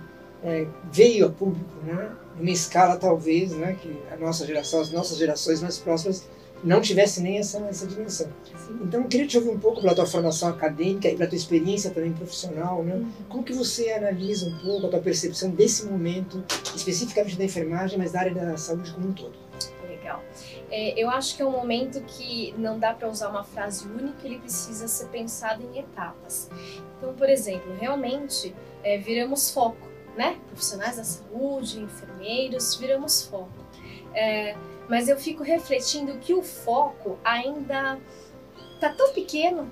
é, 0.43 0.65
veio 0.91 1.25
a 1.25 1.29
público, 1.29 1.69
né, 1.83 2.11
numa 2.38 2.50
escala 2.50 2.97
talvez, 2.97 3.51
né, 3.51 3.77
que 3.81 3.95
a 4.11 4.15
nossa 4.15 4.45
geração, 4.45 4.79
as 4.79 4.91
nossas 4.91 5.17
gerações 5.17 5.61
mais 5.61 5.77
próximas 5.77 6.25
não 6.63 6.81
tivesse 6.81 7.21
nem 7.21 7.37
essa, 7.37 7.57
essa 7.69 7.87
dimensão. 7.87 8.27
Sim. 8.55 8.79
Então, 8.83 9.01
eu 9.01 9.07
queria 9.07 9.27
te 9.27 9.37
ouvir 9.37 9.49
um 9.49 9.59
pouco 9.59 9.81
pela 9.81 9.95
tua 9.95 10.05
formação 10.05 10.49
acadêmica 10.49 11.07
e 11.07 11.15
pela 11.15 11.29
tua 11.29 11.35
experiência 11.35 11.91
também 11.91 12.13
profissional, 12.13 12.83
né? 12.83 12.95
Uhum. 12.95 13.11
Como 13.29 13.43
que 13.43 13.53
você 13.53 13.91
analisa 13.91 14.47
um 14.47 14.57
pouco 14.59 14.87
a 14.87 14.89
tua 14.89 14.99
percepção 14.99 15.49
desse 15.49 15.85
momento, 15.85 16.43
especificamente 16.75 17.37
da 17.37 17.43
enfermagem, 17.43 17.97
mas 17.97 18.11
da 18.11 18.19
área 18.19 18.33
da 18.33 18.57
saúde 18.57 18.91
como 18.91 19.09
um 19.09 19.13
todo? 19.13 19.33
Legal. 19.87 20.23
É, 20.69 20.99
eu 21.01 21.09
acho 21.09 21.35
que 21.35 21.41
é 21.41 21.45
um 21.45 21.51
momento 21.51 22.01
que 22.01 22.53
não 22.57 22.79
dá 22.79 22.93
para 22.93 23.09
usar 23.09 23.29
uma 23.29 23.43
frase 23.43 23.87
única, 23.87 24.25
ele 24.25 24.39
precisa 24.39 24.87
ser 24.87 25.07
pensado 25.07 25.63
em 25.63 25.79
etapas. 25.79 26.49
Então, 26.97 27.13
por 27.13 27.29
exemplo, 27.29 27.75
realmente 27.79 28.55
é, 28.83 28.97
viramos 28.97 29.51
foco, 29.51 29.87
né? 30.15 30.39
Profissionais 30.47 30.97
da 30.97 31.03
saúde, 31.03 31.79
enfermeiros, 31.79 32.75
viramos 32.75 33.23
foco. 33.23 33.51
É, 34.13 34.55
mas 34.91 35.07
eu 35.07 35.15
fico 35.15 35.41
refletindo 35.41 36.17
que 36.17 36.33
o 36.33 36.43
foco 36.43 37.17
ainda 37.24 37.98
tá 38.77 38.89
tão 38.89 39.13
pequeno, 39.13 39.71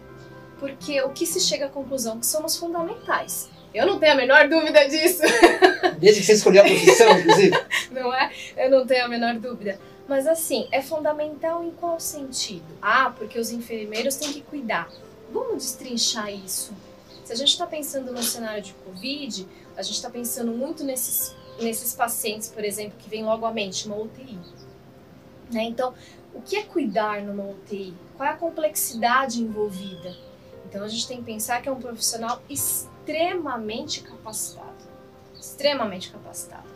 porque 0.58 1.02
o 1.02 1.10
que 1.10 1.26
se 1.26 1.42
chega 1.42 1.66
à 1.66 1.70
conclusão 1.70 2.22
que 2.22 2.26
somos 2.26 2.56
fundamentais. 2.56 3.50
Eu 3.74 3.86
não 3.86 4.00
tenho 4.00 4.14
a 4.14 4.16
menor 4.16 4.48
dúvida 4.48 4.88
disso. 4.88 5.22
Desde 6.00 6.22
que 6.22 6.26
você 6.26 6.34
escolheu 6.36 6.62
a 6.62 6.66
profissão, 6.66 7.20
inclusive. 7.20 7.66
não 7.92 8.14
é? 8.14 8.32
Eu 8.56 8.70
não 8.70 8.88
tenho 8.88 9.04
a 9.04 9.08
menor 9.10 9.38
dúvida. 9.38 9.78
Mas 10.08 10.26
assim, 10.26 10.70
é 10.72 10.82
fundamental 10.82 11.66
em 11.66 11.72
qual 11.72 12.00
sentido? 12.00 12.78
Ah, 12.82 13.14
porque 13.14 13.38
os 13.38 13.52
enfermeiros 13.52 14.16
têm 14.16 14.32
que 14.32 14.42
cuidar. 14.42 14.90
Vamos 15.34 15.66
destrinchar 15.66 16.34
isso. 16.34 16.72
Se 17.26 17.34
a 17.34 17.36
gente 17.36 17.50
está 17.50 17.68
pensando 17.68 18.14
no 18.14 18.24
cenário 18.24 18.64
de 18.64 18.74
Covid, 18.86 19.46
a 19.76 19.82
gente 19.82 19.96
está 19.96 20.10
pensando 20.10 20.54
muito 20.54 20.86
nesses, 20.86 21.36
nesses 21.60 21.94
pacientes, 21.94 22.48
por 22.48 22.64
exemplo, 22.64 22.94
que 22.98 23.10
vem 23.10 23.26
logo 23.26 23.46
à 23.46 23.52
mente, 23.52 23.86
uma 23.86 23.98
UTI. 23.98 24.40
Né? 25.51 25.63
Então, 25.63 25.94
o 26.34 26.41
que 26.41 26.56
é 26.56 26.63
cuidar 26.63 27.22
numa 27.22 27.44
UTI? 27.44 27.94
Qual 28.15 28.27
é 28.27 28.32
a 28.32 28.36
complexidade 28.36 29.41
envolvida? 29.41 30.15
Então, 30.68 30.84
a 30.84 30.88
gente 30.88 31.08
tem 31.08 31.18
que 31.18 31.24
pensar 31.24 31.62
que 31.62 31.70
é 31.70 31.72
um 31.72 31.79
profissional 31.79 32.41
extremamente 32.50 34.01
capacitado. 34.01 34.70
Extremamente 35.39 36.12
capacitado. 36.12 36.68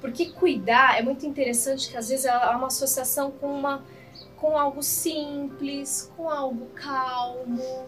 Porque 0.00 0.26
cuidar 0.26 0.98
é 0.98 1.02
muito 1.02 1.26
interessante 1.26 1.88
que 1.88 1.96
às 1.96 2.08
vezes 2.08 2.26
há 2.26 2.56
uma 2.56 2.68
associação 2.68 3.30
com, 3.30 3.46
uma, 3.46 3.84
com 4.36 4.56
algo 4.56 4.82
simples, 4.82 6.10
com 6.16 6.28
algo 6.28 6.66
calmo. 6.74 7.86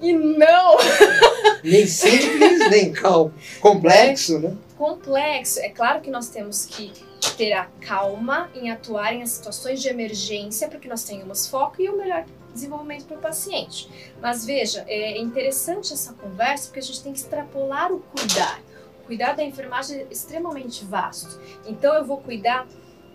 E 0.00 0.12
não! 0.12 0.76
Nem 1.62 1.86
simples, 1.86 2.70
nem 2.70 2.92
calmo. 2.92 3.32
Complexo, 3.60 4.38
né? 4.38 4.56
Complexo. 4.76 5.60
É 5.60 5.68
claro 5.70 6.00
que 6.00 6.10
nós 6.10 6.28
temos 6.28 6.66
que 6.66 6.92
ter 7.36 7.52
a 7.52 7.66
calma 7.80 8.50
em 8.54 8.70
atuar 8.70 9.14
em 9.14 9.24
situações 9.26 9.80
de 9.80 9.88
emergência 9.88 10.68
para 10.68 10.78
que 10.78 10.88
nós 10.88 11.04
tenhamos 11.04 11.46
foco 11.46 11.80
e 11.80 11.88
o 11.88 11.96
melhor 11.96 12.24
desenvolvimento 12.52 13.04
para 13.06 13.16
o 13.16 13.20
paciente. 13.20 13.88
Mas 14.20 14.44
veja, 14.46 14.84
é 14.86 15.18
interessante 15.18 15.92
essa 15.92 16.12
conversa 16.14 16.66
porque 16.66 16.80
a 16.80 16.82
gente 16.82 17.02
tem 17.02 17.12
que 17.12 17.18
extrapolar 17.18 17.92
o 17.92 18.00
cuidar. 18.00 18.60
O 19.02 19.06
cuidar 19.06 19.34
da 19.34 19.42
enfermagem 19.42 20.00
é 20.00 20.06
extremamente 20.10 20.84
vasto. 20.84 21.40
Então 21.66 21.94
eu 21.94 22.04
vou 22.04 22.18
cuidar 22.18 22.66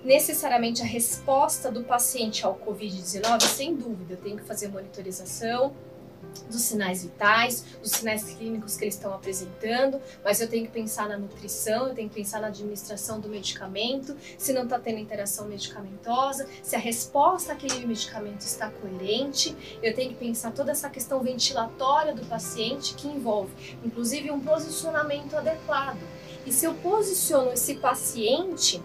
necessariamente 0.04 0.82
a 0.82 0.86
resposta 0.86 1.72
do 1.72 1.84
paciente 1.84 2.46
ao 2.46 2.56
COVID-19, 2.56 3.42
sem 3.42 3.76
dúvida, 3.76 4.14
eu 4.14 4.18
tenho 4.18 4.38
que 4.38 4.44
fazer 4.44 4.70
monitorização, 4.70 5.74
dos 6.50 6.62
sinais 6.62 7.04
vitais, 7.04 7.64
dos 7.82 7.92
sinais 7.92 8.24
clínicos 8.24 8.76
que 8.76 8.84
eles 8.84 8.96
estão 8.96 9.14
apresentando, 9.14 10.02
mas 10.24 10.40
eu 10.42 10.48
tenho 10.48 10.66
que 10.66 10.72
pensar 10.72 11.08
na 11.08 11.18
nutrição, 11.18 11.88
eu 11.88 11.96
tenho 11.96 12.10
que 12.10 12.16
pensar 12.16 12.40
na 12.42 12.48
administração 12.48 13.20
do 13.20 13.28
medicamento, 13.30 14.16
se 14.38 14.54
não 14.54 14.64
está 14.64 14.80
tendo 14.80 15.00
interação 15.00 15.48
medicamentosa, 15.48 16.48
se 16.64 16.76
a 16.76 16.80
resposta 16.80 17.54
àquele 17.54 17.86
medicamento 17.86 18.42
está 18.42 18.70
coerente, 18.70 19.56
eu 19.82 19.94
tenho 19.94 20.10
que 20.10 20.16
pensar 20.16 20.52
toda 20.52 20.72
essa 20.72 20.90
questão 20.90 21.22
ventilatória 21.22 22.14
do 22.14 22.26
paciente 22.26 22.94
que 22.96 23.08
envolve, 23.08 23.52
inclusive, 23.84 24.32
um 24.32 24.40
posicionamento 24.40 25.36
adequado. 25.36 26.00
E 26.46 26.52
se 26.52 26.66
eu 26.66 26.74
posiciono 26.76 27.52
esse 27.52 27.76
paciente, 27.76 28.82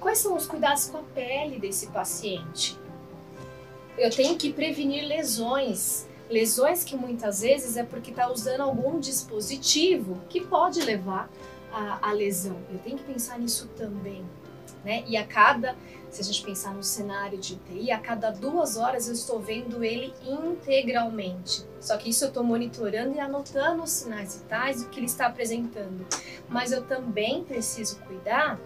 quais 0.00 0.18
são 0.18 0.36
os 0.36 0.46
cuidados 0.46 0.86
com 0.86 0.98
a 0.98 1.02
pele 1.02 1.58
desse 1.58 1.88
paciente? 1.88 2.78
eu 3.96 4.10
tenho 4.10 4.36
que 4.36 4.52
prevenir 4.52 5.06
lesões. 5.06 6.06
Lesões 6.28 6.82
que 6.84 6.96
muitas 6.96 7.42
vezes 7.42 7.76
é 7.76 7.82
porque 7.82 8.10
está 8.10 8.30
usando 8.30 8.62
algum 8.62 8.98
dispositivo 8.98 10.20
que 10.28 10.40
pode 10.40 10.80
levar 10.80 11.30
à, 11.72 12.12
lesão. 12.12 12.56
Eu 12.70 12.78
tenho 12.78 12.96
que 12.96 13.04
pensar 13.04 13.38
nisso 13.38 13.68
também. 13.76 14.24
Né? 14.84 15.02
E 15.06 15.16
a 15.16 15.26
cada, 15.26 15.76
se 16.10 16.20
a 16.20 16.24
gente 16.24 16.42
pensar 16.42 16.74
no 16.74 16.82
cenário 16.82 17.38
de 17.38 17.54
UTI, 17.54 17.90
a 17.90 17.98
cada 17.98 18.30
duas 18.30 18.76
horas 18.76 19.08
eu 19.08 19.14
estou 19.14 19.40
vendo 19.40 19.82
ele 19.82 20.12
integralmente. 20.22 21.64
Só 21.80 21.96
que 21.96 22.10
isso 22.10 22.24
eu 22.24 22.28
estou 22.28 22.44
monitorando 22.44 23.14
e 23.14 23.20
anotando 23.20 23.82
os 23.82 23.90
sinais 23.90 24.36
vitais 24.36 24.82
e 24.82 24.86
o 24.86 24.88
que 24.88 25.00
ele 25.00 25.06
está 25.06 25.26
apresentando. 25.26 26.06
Mas 26.48 26.72
eu 26.72 26.84
também 26.84 27.44
preciso 27.44 27.98
cuidar 28.00 28.60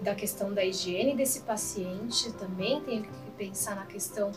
da 0.00 0.14
questão 0.14 0.52
da 0.52 0.64
higiene 0.64 1.14
desse 1.14 1.40
paciente, 1.40 2.32
também 2.32 2.80
tenho 2.80 3.02
que 3.02 3.29
pensar 3.40 3.74
na 3.74 3.86
questão 3.86 4.30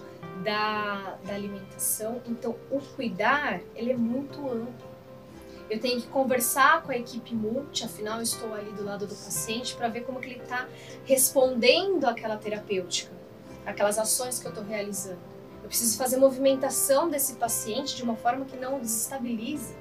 da, 0.46 1.18
da 1.26 1.34
alimentação. 1.34 2.22
Então, 2.26 2.56
o 2.72 2.80
cuidar, 2.80 3.60
ele 3.76 3.92
é 3.92 3.98
muito 3.98 4.40
amplo. 4.50 4.94
Eu 5.70 5.80
tenho 5.80 6.02
que 6.02 6.08
conversar 6.08 6.84
com 6.84 6.92
a 6.94 6.98
equipe 6.98 7.36
multi, 7.36 7.84
afinal 7.84 8.18
eu 8.18 8.24
estou 8.24 8.54
ali 8.54 8.72
do 8.72 8.84
lado 8.84 9.06
do 9.06 9.14
paciente 9.14 9.76
para 9.76 9.90
ver 9.90 10.06
como 10.06 10.22
que 10.22 10.28
ele 10.28 10.40
está 10.40 10.68
respondendo 11.04 12.06
àquela 12.06 12.38
terapêutica, 12.38 13.12
aquelas 13.66 14.00
ações 14.00 14.40
que 14.40 14.46
eu 14.46 14.50
estou 14.50 14.64
realizando. 14.64 15.20
Eu 15.62 15.68
preciso 15.68 15.98
fazer 15.98 16.18
movimentação 16.18 17.10
desse 17.10 17.36
paciente 17.36 17.96
de 17.96 18.04
uma 18.04 18.16
forma 18.16 18.46
que 18.46 18.56
não 18.56 18.78
o 18.78 18.80
desestabilize. 18.80 19.74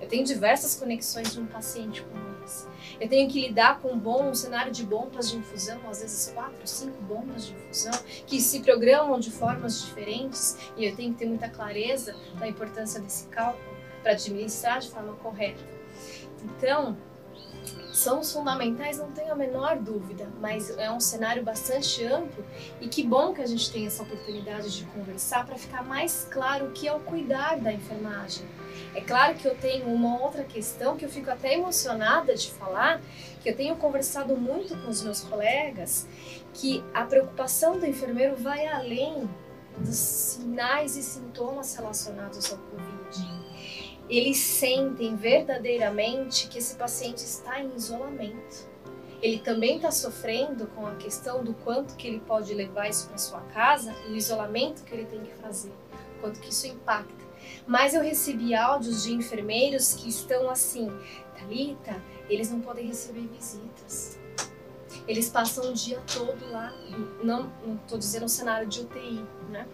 Eu 0.00 0.08
tenho 0.08 0.24
diversas 0.24 0.74
conexões 0.74 1.32
de 1.32 1.40
um 1.40 1.46
paciente 1.46 2.02
com 2.02 2.44
esse. 2.44 2.66
Eu 3.00 3.08
tenho 3.08 3.28
que 3.28 3.40
lidar 3.40 3.80
com 3.80 3.92
um 3.92 3.98
bom 3.98 4.30
um 4.30 4.34
cenário 4.34 4.72
de 4.72 4.84
bombas 4.84 5.30
de 5.30 5.36
infusão, 5.36 5.78
às 5.88 6.00
vezes 6.00 6.32
quatro, 6.32 6.66
cinco 6.66 7.00
bombas 7.02 7.46
de 7.46 7.52
infusão, 7.54 7.92
que 8.26 8.40
se 8.40 8.60
programam 8.60 9.18
de 9.18 9.30
formas 9.30 9.82
diferentes 9.82 10.56
e 10.76 10.84
eu 10.84 10.94
tenho 10.94 11.12
que 11.12 11.18
ter 11.18 11.26
muita 11.26 11.48
clareza 11.48 12.14
da 12.38 12.48
importância 12.48 13.00
desse 13.00 13.26
cálculo 13.26 13.76
para 14.02 14.12
administrar 14.12 14.80
de 14.80 14.88
forma 14.88 15.14
correta. 15.16 15.62
Então, 16.44 16.96
são 17.92 18.20
os 18.20 18.32
fundamentais, 18.32 18.98
não 18.98 19.10
tenho 19.10 19.32
a 19.32 19.34
menor 19.34 19.76
dúvida, 19.78 20.28
mas 20.40 20.70
é 20.78 20.90
um 20.90 21.00
cenário 21.00 21.42
bastante 21.42 22.04
amplo 22.04 22.44
e 22.80 22.88
que 22.88 23.02
bom 23.02 23.34
que 23.34 23.42
a 23.42 23.46
gente 23.46 23.70
tem 23.72 23.86
essa 23.86 24.02
oportunidade 24.02 24.76
de 24.76 24.84
conversar 24.84 25.44
para 25.44 25.56
ficar 25.56 25.82
mais 25.82 26.28
claro 26.30 26.66
o 26.66 26.70
que 26.70 26.86
é 26.86 26.92
o 26.92 27.00
cuidar 27.00 27.58
da 27.58 27.72
enfermagem 27.72 28.46
É 28.94 29.00
claro 29.00 29.34
que 29.34 29.46
eu 29.46 29.54
tenho 29.54 29.86
uma 29.86 30.20
outra 30.20 30.44
questão 30.44 30.96
que 30.96 31.04
eu 31.04 31.08
fico 31.08 31.30
até 31.30 31.54
emocionada 31.54 32.34
de 32.34 32.50
falar, 32.50 33.00
que 33.42 33.48
eu 33.48 33.56
tenho 33.56 33.76
conversado 33.76 34.36
muito 34.36 34.76
com 34.76 34.90
os 34.90 35.02
meus 35.02 35.20
colegas, 35.20 36.06
que 36.54 36.82
a 36.92 37.04
preocupação 37.04 37.78
do 37.78 37.86
enfermeiro 37.86 38.36
vai 38.36 38.66
além 38.66 39.28
dos 39.78 39.96
sinais 39.96 40.96
e 40.96 41.02
sintomas 41.02 41.74
relacionados 41.76 42.50
ao 42.52 42.58
Covid. 42.58 43.38
Eles 44.08 44.38
sentem 44.38 45.14
verdadeiramente 45.16 46.48
que 46.48 46.58
esse 46.58 46.74
paciente 46.74 47.18
está 47.18 47.60
em 47.60 47.74
isolamento. 47.76 48.66
Ele 49.20 49.38
também 49.38 49.76
está 49.76 49.90
sofrendo 49.90 50.66
com 50.68 50.86
a 50.86 50.94
questão 50.94 51.44
do 51.44 51.52
quanto 51.52 51.94
que 51.96 52.06
ele 52.06 52.20
pode 52.20 52.54
levar 52.54 52.88
isso 52.88 53.08
para 53.08 53.18
sua 53.18 53.40
casa 53.52 53.94
o 54.08 54.14
isolamento 54.14 54.82
que 54.84 54.94
ele 54.94 55.06
tem 55.06 55.20
que 55.20 55.34
fazer, 55.34 55.72
quanto 56.20 56.40
que 56.40 56.50
isso 56.50 56.66
impacta. 56.66 57.17
Mas 57.68 57.92
eu 57.92 58.02
recebi 58.02 58.54
áudios 58.54 59.02
de 59.02 59.12
enfermeiros 59.12 59.92
que 59.92 60.08
estão 60.08 60.48
assim, 60.48 60.90
Talita, 61.38 62.02
eles 62.26 62.50
não 62.50 62.62
podem 62.62 62.86
receber 62.86 63.28
visitas. 63.28 64.18
Eles 65.06 65.28
passam 65.28 65.70
o 65.70 65.74
dia 65.74 66.00
todo 66.12 66.50
lá, 66.50 66.72
não 67.22 67.52
estou 67.82 67.98
dizendo 67.98 68.24
um 68.24 68.28
cenário 68.28 68.66
de 68.66 68.80
UTI, 68.80 69.22
né? 69.50 69.68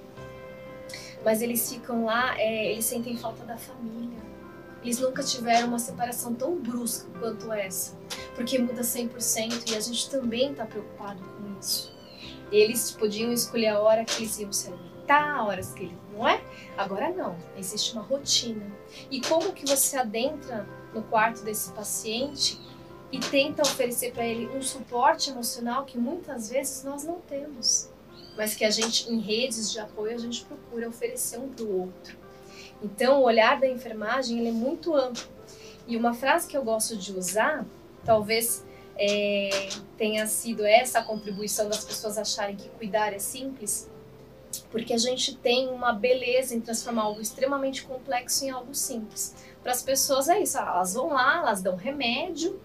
Mas 1.24 1.40
eles 1.40 1.72
ficam 1.72 2.04
lá, 2.04 2.36
é, 2.36 2.72
eles 2.72 2.84
sentem 2.84 3.16
falta 3.16 3.44
da 3.44 3.56
família. 3.56 4.18
Eles 4.82 4.98
nunca 4.98 5.22
tiveram 5.22 5.68
uma 5.68 5.78
separação 5.78 6.34
tão 6.34 6.56
brusca 6.56 7.06
quanto 7.20 7.50
essa, 7.52 7.96
porque 8.34 8.58
muda 8.58 8.82
100% 8.82 9.70
e 9.70 9.76
a 9.76 9.80
gente 9.80 10.10
também 10.10 10.50
está 10.50 10.66
preocupado 10.66 11.22
com 11.22 11.58
isso. 11.60 11.94
Eles 12.50 12.90
podiam 12.90 13.32
escolher 13.32 13.68
a 13.68 13.80
hora 13.80 14.04
que 14.04 14.22
eles 14.22 14.38
iam 14.40 14.52
se 14.52 14.68
alimentar, 14.68 15.44
horas 15.46 15.72
que 15.72 15.84
eles 15.84 16.03
não 16.16 16.28
é? 16.28 16.42
Agora 16.76 17.10
não, 17.10 17.36
existe 17.56 17.92
uma 17.92 18.02
rotina. 18.02 18.64
E 19.10 19.20
como 19.20 19.52
que 19.52 19.66
você 19.66 19.96
adentra 19.96 20.66
no 20.92 21.02
quarto 21.02 21.42
desse 21.42 21.72
paciente 21.72 22.60
e 23.10 23.18
tenta 23.18 23.62
oferecer 23.62 24.12
para 24.12 24.24
ele 24.24 24.46
um 24.56 24.62
suporte 24.62 25.30
emocional 25.30 25.84
que 25.84 25.98
muitas 25.98 26.48
vezes 26.48 26.82
nós 26.84 27.04
não 27.04 27.20
temos, 27.20 27.90
mas 28.36 28.54
que 28.54 28.64
a 28.64 28.70
gente 28.70 29.10
em 29.10 29.20
redes 29.20 29.70
de 29.70 29.78
apoio 29.78 30.14
a 30.14 30.18
gente 30.18 30.44
procura 30.44 30.88
oferecer 30.88 31.38
um 31.38 31.48
para 31.48 31.64
o 31.64 31.80
outro. 31.82 32.16
Então, 32.82 33.20
o 33.20 33.24
olhar 33.24 33.58
da 33.60 33.68
enfermagem 33.68 34.46
é 34.46 34.52
muito 34.52 34.94
amplo. 34.94 35.24
E 35.86 35.96
uma 35.96 36.12
frase 36.12 36.46
que 36.46 36.56
eu 36.56 36.64
gosto 36.64 36.96
de 36.96 37.12
usar, 37.12 37.64
talvez 38.04 38.64
é, 38.96 39.68
tenha 39.96 40.26
sido 40.26 40.64
essa 40.64 40.98
a 40.98 41.04
contribuição 41.04 41.68
das 41.68 41.84
pessoas 41.84 42.18
acharem 42.18 42.56
que 42.56 42.68
cuidar 42.70 43.12
é 43.12 43.18
simples, 43.18 43.88
porque 44.74 44.92
a 44.92 44.98
gente 44.98 45.36
tem 45.36 45.68
uma 45.68 45.92
beleza 45.92 46.52
em 46.52 46.60
transformar 46.60 47.02
algo 47.02 47.20
extremamente 47.20 47.84
complexo 47.84 48.44
em 48.44 48.50
algo 48.50 48.74
simples. 48.74 49.32
Para 49.62 49.70
as 49.70 49.84
pessoas 49.84 50.28
é 50.28 50.40
isso, 50.40 50.58
elas 50.58 50.94
vão 50.94 51.12
lá, 51.12 51.38
elas 51.38 51.62
dão 51.62 51.76
remédio, 51.76 52.60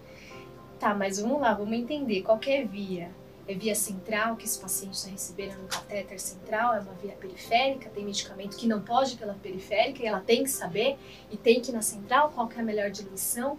tá, 0.80 0.92
mas 0.92 1.20
vamos 1.20 1.40
lá, 1.40 1.54
vamos 1.54 1.72
entender 1.72 2.22
qual 2.22 2.40
é 2.48 2.64
via. 2.64 3.12
É 3.46 3.54
via 3.54 3.76
central, 3.76 4.34
que 4.34 4.44
esse 4.44 4.58
paciente 4.58 4.94
está 4.94 5.08
recebendo 5.08 5.56
no 5.62 5.68
catéter 5.68 6.18
central, 6.18 6.74
é 6.74 6.80
uma 6.80 6.94
via 6.94 7.12
periférica, 7.12 7.88
tem 7.90 8.04
medicamento 8.04 8.56
que 8.56 8.66
não 8.66 8.82
pode 8.82 9.14
pela 9.14 9.34
periférica 9.34 10.02
e 10.02 10.06
ela 10.06 10.20
tem 10.20 10.42
que 10.42 10.50
saber 10.50 10.98
e 11.30 11.36
tem 11.36 11.60
que 11.60 11.70
ir 11.70 11.74
na 11.74 11.82
central, 11.82 12.32
qual 12.34 12.50
é 12.56 12.58
a 12.58 12.64
melhor 12.64 12.90
diluição. 12.90 13.56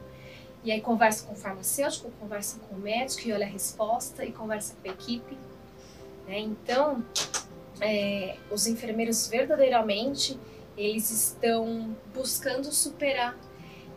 E 0.61 0.73
aí 0.73 0.81
conversa 0.81 1.25
com 1.25 1.31
o 1.31 1.37
farmacêutico, 1.37 2.11
conversa 2.19 2.59
com 2.67 2.75
o 2.75 2.79
médico 2.79 3.29
e 3.29 3.31
olha 3.31 3.45
a 3.45 3.49
resposta 3.49 4.25
e 4.25 4.31
conversa 4.33 4.75
com 4.75 4.89
a 4.89 4.91
equipe. 4.91 5.37
Né? 6.27 6.39
Então, 6.39 7.01
é, 7.81 8.37
os 8.51 8.67
enfermeiros 8.67 9.27
verdadeiramente 9.27 10.39
eles 10.77 11.09
estão 11.11 11.95
buscando 12.13 12.71
superar. 12.71 13.37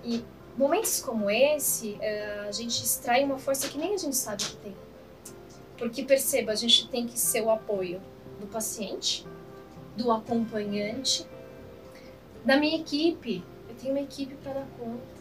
E 0.02 0.24
momentos 0.56 1.00
como 1.00 1.30
esse 1.30 1.96
é, 2.00 2.46
a 2.48 2.52
gente 2.52 2.82
extrai 2.82 3.22
uma 3.24 3.38
força 3.38 3.68
que 3.68 3.78
nem 3.78 3.94
a 3.94 3.98
gente 3.98 4.16
sabe 4.16 4.42
que 4.42 4.56
tem. 4.56 4.76
Porque 5.76 6.02
perceba 6.02 6.52
a 6.52 6.54
gente 6.54 6.88
tem 6.88 7.06
que 7.06 7.18
ser 7.18 7.42
o 7.42 7.50
apoio 7.50 8.00
do 8.40 8.46
paciente 8.46 9.26
do 9.96 10.10
acompanhante. 10.10 11.26
Da 12.44 12.56
minha 12.56 12.76
equipe 12.76 13.44
eu 13.68 13.74
tenho 13.76 13.94
uma 13.94 14.02
equipe 14.02 14.34
para 14.36 14.52
dar 14.52 14.66
conta. 14.78 15.14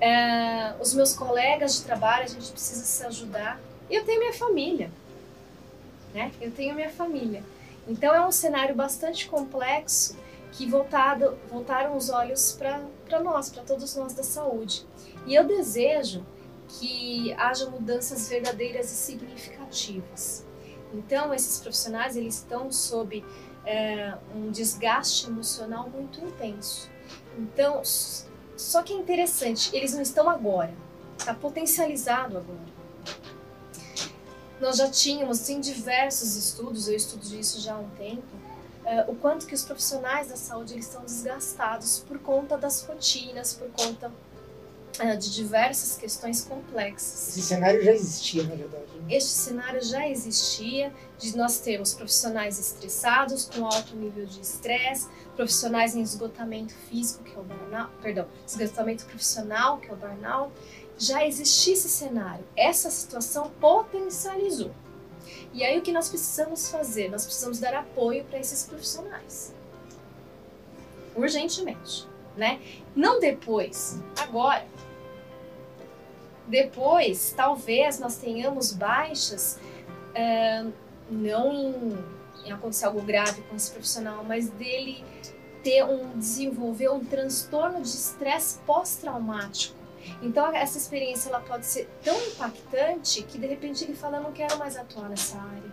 É, 0.00 0.74
os 0.80 0.94
meus 0.94 1.12
colegas 1.12 1.76
de 1.76 1.84
trabalho 1.84 2.24
a 2.24 2.28
gente 2.28 2.52
precisa 2.52 2.84
se 2.84 3.04
ajudar. 3.06 3.60
Eu 3.90 4.04
tenho 4.04 4.20
minha 4.20 4.32
família 4.32 4.90
né? 6.14 6.32
Eu 6.40 6.50
tenho 6.50 6.74
minha 6.74 6.90
família. 6.90 7.42
Então 7.86 8.14
é 8.14 8.24
um 8.24 8.32
cenário 8.32 8.74
bastante 8.74 9.28
complexo 9.28 10.16
que 10.52 10.66
voltado, 10.66 11.38
voltaram 11.48 11.96
os 11.96 12.10
olhos 12.10 12.52
para 12.52 13.20
nós, 13.20 13.50
para 13.50 13.62
todos 13.62 13.94
nós 13.96 14.12
da 14.12 14.22
saúde. 14.22 14.86
E 15.26 15.34
eu 15.34 15.44
desejo 15.44 16.24
que 16.68 17.32
haja 17.34 17.68
mudanças 17.68 18.28
verdadeiras 18.28 18.92
e 18.92 18.94
significativas. 18.94 20.44
Então 20.92 21.32
esses 21.32 21.60
profissionais 21.60 22.16
eles 22.16 22.36
estão 22.36 22.70
sob 22.70 23.24
é, 23.64 24.14
um 24.34 24.50
desgaste 24.50 25.28
emocional 25.28 25.88
muito 25.88 26.24
intenso. 26.24 26.90
Então 27.38 27.82
só 28.56 28.82
que 28.82 28.92
é 28.92 28.96
interessante, 28.96 29.74
eles 29.74 29.94
não 29.94 30.02
estão 30.02 30.28
agora, 30.28 30.74
está 31.18 31.32
potencializado 31.32 32.36
agora 32.36 32.69
nós 34.60 34.76
já 34.76 34.88
tínhamos 34.88 35.48
em 35.48 35.60
diversos 35.60 36.36
estudos, 36.36 36.86
eu 36.86 36.94
estudo 36.94 37.24
isso 37.34 37.60
já 37.60 37.74
há 37.74 37.78
um 37.78 37.88
tempo, 37.90 38.22
uh, 38.84 39.10
o 39.10 39.16
quanto 39.16 39.46
que 39.46 39.54
os 39.54 39.64
profissionais 39.64 40.28
da 40.28 40.36
saúde 40.36 40.74
eles 40.74 40.86
estão 40.86 41.02
desgastados 41.02 42.04
por 42.06 42.18
conta 42.18 42.58
das 42.58 42.82
rotinas, 42.84 43.54
por 43.54 43.70
conta 43.70 44.12
de 45.18 45.34
diversas 45.34 45.96
questões 45.96 46.42
complexas. 46.42 47.28
Esse 47.28 47.42
cenário 47.42 47.82
já 47.82 47.92
existia, 47.92 48.42
na 48.42 48.54
verdade. 48.54 48.84
Né? 48.96 49.14
Este 49.14 49.30
cenário 49.30 49.82
já 49.82 50.06
existia, 50.08 50.92
de 51.18 51.36
nós 51.36 51.58
termos 51.58 51.94
profissionais 51.94 52.58
estressados, 52.58 53.46
com 53.46 53.64
alto 53.64 53.96
nível 53.96 54.26
de 54.26 54.40
estresse, 54.40 55.08
profissionais 55.36 55.94
em 55.94 56.02
esgotamento 56.02 56.74
físico, 56.88 57.24
que 57.24 57.34
é 57.34 57.38
o 57.38 57.42
burnout, 57.42 57.90
perdão, 58.02 58.26
esgotamento 58.46 59.06
profissional, 59.06 59.78
que 59.78 59.88
é 59.88 59.92
o 59.92 59.96
burnout, 59.96 60.52
já 60.98 61.26
existia 61.26 61.72
esse 61.72 61.88
cenário. 61.88 62.44
Essa 62.54 62.90
situação 62.90 63.50
potencializou. 63.60 64.72
E 65.52 65.64
aí 65.64 65.78
o 65.78 65.82
que 65.82 65.92
nós 65.92 66.08
precisamos 66.08 66.68
fazer? 66.68 67.10
Nós 67.10 67.24
precisamos 67.24 67.58
dar 67.58 67.74
apoio 67.74 68.24
para 68.24 68.38
esses 68.38 68.64
profissionais. 68.64 69.54
Urgentemente, 71.16 72.06
né? 72.36 72.60
Não 72.94 73.18
depois, 73.18 73.98
agora. 74.18 74.64
Depois, 76.50 77.32
talvez 77.36 77.98
nós 77.98 78.16
tenhamos 78.16 78.72
baixas, 78.72 79.58
uh, 80.10 80.72
não 81.10 81.52
em, 81.52 81.98
em 82.44 82.52
acontecer 82.52 82.86
algo 82.86 83.00
grave 83.00 83.42
com 83.42 83.56
esse 83.56 83.70
profissional, 83.70 84.24
mas 84.24 84.50
dele 84.50 85.04
ter 85.62 85.84
um 85.84 86.18
desenvolver 86.18 86.90
um 86.90 87.04
transtorno 87.04 87.80
de 87.80 87.88
estresse 87.88 88.58
pós-traumático 88.66 89.80
então 90.22 90.52
essa 90.54 90.78
experiência 90.78 91.28
ela 91.28 91.40
pode 91.40 91.66
ser 91.66 91.88
tão 92.02 92.16
impactante 92.28 93.22
que 93.22 93.38
de 93.38 93.46
repente 93.46 93.84
ele 93.84 93.94
fala: 93.94 94.18
eu 94.18 94.22
não 94.22 94.32
quero 94.32 94.58
mais 94.58 94.76
atuar 94.76 95.08
nessa 95.08 95.38
área. 95.38 95.70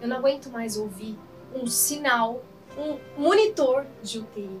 Eu 0.00 0.08
não 0.08 0.16
aguento 0.16 0.50
mais 0.50 0.76
ouvir 0.76 1.16
um 1.54 1.66
sinal, 1.66 2.42
um 2.76 2.98
monitor 3.20 3.86
de 4.02 4.18
UTI. 4.18 4.60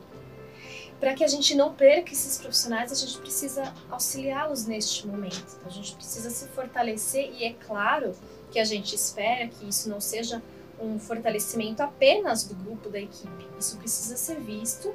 Para 1.02 1.14
que 1.14 1.24
a 1.24 1.26
gente 1.26 1.56
não 1.56 1.74
perca 1.74 2.12
esses 2.12 2.38
profissionais, 2.38 2.92
a 2.92 2.94
gente 2.94 3.18
precisa 3.18 3.74
auxiliá-los 3.90 4.66
neste 4.66 5.04
momento. 5.04 5.58
A 5.66 5.68
gente 5.68 5.96
precisa 5.96 6.30
se 6.30 6.46
fortalecer 6.50 7.28
e 7.40 7.44
é 7.44 7.54
claro 7.54 8.14
que 8.52 8.60
a 8.60 8.64
gente 8.64 8.94
espera 8.94 9.48
que 9.48 9.68
isso 9.68 9.88
não 9.88 10.00
seja 10.00 10.40
um 10.80 11.00
fortalecimento 11.00 11.82
apenas 11.82 12.44
do 12.44 12.54
grupo 12.54 12.88
da 12.88 13.00
equipe. 13.00 13.48
Isso 13.58 13.78
precisa 13.78 14.16
ser 14.16 14.38
visto 14.38 14.94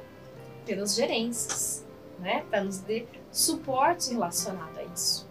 pelas 0.64 0.94
gerências, 0.94 1.84
né? 2.18 2.42
Para 2.48 2.64
nos 2.64 2.78
dar 2.78 3.02
suporte 3.30 4.10
relacionado 4.10 4.78
a 4.78 4.84
isso. 4.84 5.28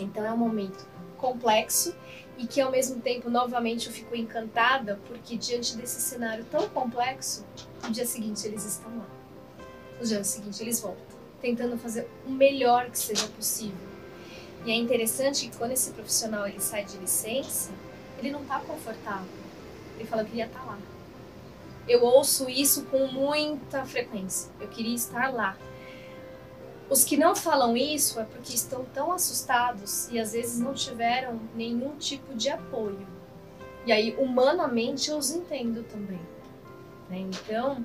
Então 0.00 0.24
é 0.24 0.32
um 0.32 0.38
momento 0.38 0.82
complexo 1.18 1.94
e 2.38 2.46
que 2.46 2.58
ao 2.58 2.70
mesmo 2.70 3.02
tempo 3.02 3.28
novamente 3.28 3.88
eu 3.88 3.92
fico 3.92 4.16
encantada 4.16 4.98
porque 5.08 5.36
diante 5.36 5.76
desse 5.76 6.00
cenário 6.00 6.46
tão 6.46 6.66
complexo, 6.70 7.44
no 7.82 7.90
dia 7.90 8.06
seguinte 8.06 8.46
eles 8.46 8.64
estão 8.64 8.96
lá. 8.96 9.15
No 9.98 10.06
dia 10.06 10.22
seguinte 10.24 10.62
eles 10.62 10.80
voltam, 10.80 11.16
tentando 11.40 11.78
fazer 11.78 12.08
o 12.26 12.30
melhor 12.30 12.90
que 12.90 12.98
seja 12.98 13.26
possível. 13.28 13.86
E 14.64 14.70
é 14.70 14.74
interessante 14.74 15.48
que 15.48 15.56
quando 15.56 15.72
esse 15.72 15.90
profissional 15.92 16.46
ele 16.46 16.60
sai 16.60 16.84
de 16.84 16.96
licença, 16.98 17.70
ele 18.18 18.30
não 18.30 18.42
está 18.42 18.60
confortável. 18.60 19.28
Ele 19.96 20.06
fala 20.06 20.24
que 20.24 20.30
queria 20.30 20.46
estar 20.46 20.60
tá 20.60 20.66
lá. 20.66 20.78
Eu 21.88 22.02
ouço 22.02 22.50
isso 22.50 22.84
com 22.86 23.06
muita 23.06 23.84
frequência. 23.84 24.50
Eu 24.60 24.68
queria 24.68 24.94
estar 24.94 25.32
lá. 25.32 25.56
Os 26.90 27.04
que 27.04 27.16
não 27.16 27.34
falam 27.34 27.76
isso 27.76 28.20
é 28.20 28.24
porque 28.24 28.54
estão 28.54 28.84
tão 28.92 29.12
assustados 29.12 30.08
e 30.10 30.18
às 30.18 30.32
vezes 30.32 30.58
não 30.58 30.74
tiveram 30.74 31.40
nenhum 31.54 31.96
tipo 31.96 32.34
de 32.34 32.48
apoio. 32.48 33.06
E 33.84 33.92
aí, 33.92 34.16
humanamente, 34.18 35.10
eu 35.10 35.16
os 35.16 35.30
entendo 35.30 35.84
também. 35.84 36.20
Né? 37.08 37.18
Então, 37.18 37.84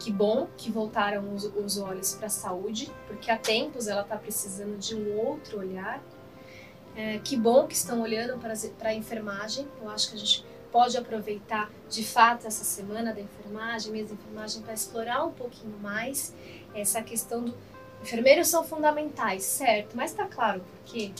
que 0.00 0.10
bom 0.10 0.48
que 0.56 0.70
voltaram 0.70 1.34
os, 1.34 1.44
os 1.44 1.78
olhos 1.78 2.14
para 2.14 2.26
a 2.26 2.30
saúde, 2.30 2.90
porque 3.06 3.30
há 3.30 3.36
tempos 3.36 3.86
ela 3.86 4.00
está 4.00 4.16
precisando 4.16 4.78
de 4.78 4.94
um 4.94 5.16
outro 5.18 5.58
olhar. 5.58 6.02
É, 6.96 7.18
que 7.18 7.36
bom 7.36 7.66
que 7.66 7.74
estão 7.74 8.00
olhando 8.00 8.36
para 8.40 8.88
a 8.88 8.94
enfermagem. 8.94 9.68
Eu 9.80 9.90
acho 9.90 10.08
que 10.08 10.16
a 10.16 10.18
gente 10.18 10.44
pode 10.72 10.96
aproveitar 10.96 11.70
de 11.88 12.02
fato 12.02 12.46
essa 12.46 12.64
semana 12.64 13.12
da 13.12 13.20
enfermagem, 13.20 13.92
mês 13.92 14.08
da 14.08 14.14
enfermagem, 14.14 14.62
para 14.62 14.72
explorar 14.72 15.24
um 15.24 15.32
pouquinho 15.32 15.78
mais 15.78 16.34
essa 16.74 17.02
questão 17.02 17.44
do. 17.44 17.54
Enfermeiros 18.02 18.48
são 18.48 18.64
fundamentais, 18.64 19.42
certo, 19.42 19.94
mas 19.94 20.12
está 20.12 20.24
claro 20.24 20.62
porque 20.72 21.12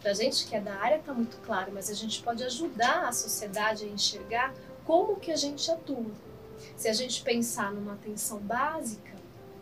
para 0.00 0.12
a 0.12 0.14
gente 0.14 0.46
que 0.46 0.54
é 0.54 0.60
da 0.60 0.74
área 0.74 0.96
está 0.96 1.12
muito 1.12 1.36
claro, 1.38 1.72
mas 1.74 1.90
a 1.90 1.94
gente 1.94 2.22
pode 2.22 2.44
ajudar 2.44 3.08
a 3.08 3.12
sociedade 3.12 3.84
a 3.84 3.88
enxergar 3.88 4.54
como 4.84 5.16
que 5.16 5.32
a 5.32 5.36
gente 5.36 5.68
atua. 5.68 6.06
Se 6.76 6.88
a 6.88 6.92
gente 6.92 7.22
pensar 7.22 7.72
numa 7.72 7.94
atenção 7.94 8.38
básica, 8.38 9.12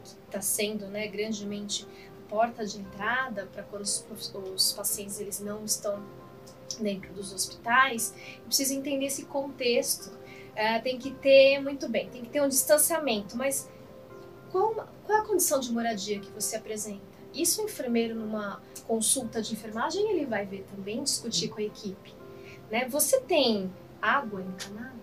que 0.03 0.11
está 0.27 0.40
sendo 0.40 0.87
né, 0.87 1.07
grandemente 1.09 1.87
a 2.18 2.29
porta 2.29 2.66
de 2.66 2.81
entrada 2.81 3.46
para 3.53 3.62
quando 3.62 3.83
os, 3.83 4.05
os 4.55 4.72
pacientes 4.72 5.20
eles 5.20 5.40
não 5.40 5.64
estão 5.64 6.03
dentro 6.81 7.12
dos 7.12 7.33
hospitais, 7.33 8.14
precisa 8.44 8.75
entender 8.75 9.07
esse 9.07 9.27
contexto. 9.27 10.11
É, 10.55 10.79
tem 10.81 10.98
que 10.98 11.11
ter, 11.12 11.61
muito 11.61 11.88
bem, 11.88 12.09
tem 12.11 12.22
que 12.22 12.29
ter 12.29 12.42
um 12.42 12.48
distanciamento, 12.48 13.37
mas 13.37 13.70
qual, 14.51 14.75
qual 14.75 15.18
é 15.18 15.20
a 15.22 15.25
condição 15.25 15.59
de 15.61 15.72
moradia 15.72 16.20
que 16.20 16.31
você 16.31 16.57
apresenta? 16.57 17.12
Isso 17.33 17.62
o 17.62 17.64
enfermeiro 17.64 18.14
numa 18.14 18.61
consulta 18.87 19.40
de 19.40 19.55
enfermagem 19.55 20.11
ele 20.11 20.27
vai 20.27 20.44
ver 20.44 20.64
também, 20.64 21.03
discutir 21.03 21.48
com 21.48 21.61
a 21.61 21.64
equipe. 21.64 22.14
Né? 22.70 22.87
Você 22.88 23.20
tem 23.22 23.72
água 24.01 24.42
encanada? 24.42 25.01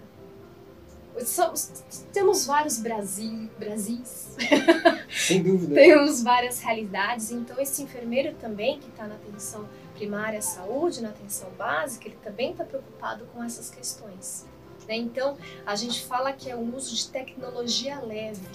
Somos, 1.25 1.83
temos 2.13 2.45
vários 2.45 2.79
Brasil, 2.79 3.49
Brasis. 3.57 4.35
Sem 5.09 5.43
dúvida. 5.43 5.75
temos 5.75 6.23
várias 6.23 6.61
realidades. 6.61 7.31
Então, 7.31 7.59
esse 7.59 7.81
enfermeiro 7.83 8.35
também, 8.35 8.79
que 8.79 8.87
está 8.87 9.07
na 9.07 9.15
atenção 9.15 9.67
primária 9.95 10.39
à 10.39 10.41
saúde, 10.41 11.01
na 11.01 11.09
atenção 11.09 11.49
básica, 11.57 12.07
ele 12.07 12.17
também 12.23 12.51
está 12.51 12.63
preocupado 12.63 13.25
com 13.33 13.43
essas 13.43 13.69
questões. 13.69 14.45
Né? 14.87 14.95
Então, 14.95 15.37
a 15.65 15.75
gente 15.75 16.05
fala 16.05 16.31
que 16.31 16.49
é 16.49 16.55
o 16.55 16.75
uso 16.75 16.95
de 16.95 17.09
tecnologia 17.09 17.99
leve. 17.99 18.45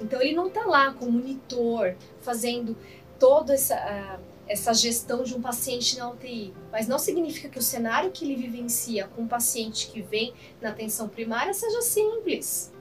Então, 0.00 0.20
ele 0.20 0.34
não 0.34 0.48
está 0.48 0.64
lá 0.64 0.92
com 0.92 1.10
monitor, 1.10 1.96
fazendo 2.20 2.76
toda 3.18 3.54
essa, 3.54 3.76
uh, 3.76 4.29
essa 4.50 4.74
gestão 4.74 5.22
de 5.22 5.32
um 5.32 5.40
paciente 5.40 5.96
na 5.96 6.10
UTI. 6.10 6.52
Mas 6.72 6.88
não 6.88 6.98
significa 6.98 7.48
que 7.48 7.58
o 7.60 7.62
cenário 7.62 8.10
que 8.10 8.24
ele 8.24 8.34
vivencia 8.34 9.06
com 9.06 9.22
um 9.22 9.28
paciente 9.28 9.86
que 9.86 10.02
vem 10.02 10.34
na 10.60 10.70
atenção 10.70 11.08
primária 11.08 11.54
seja 11.54 11.80
simples. 11.82 12.72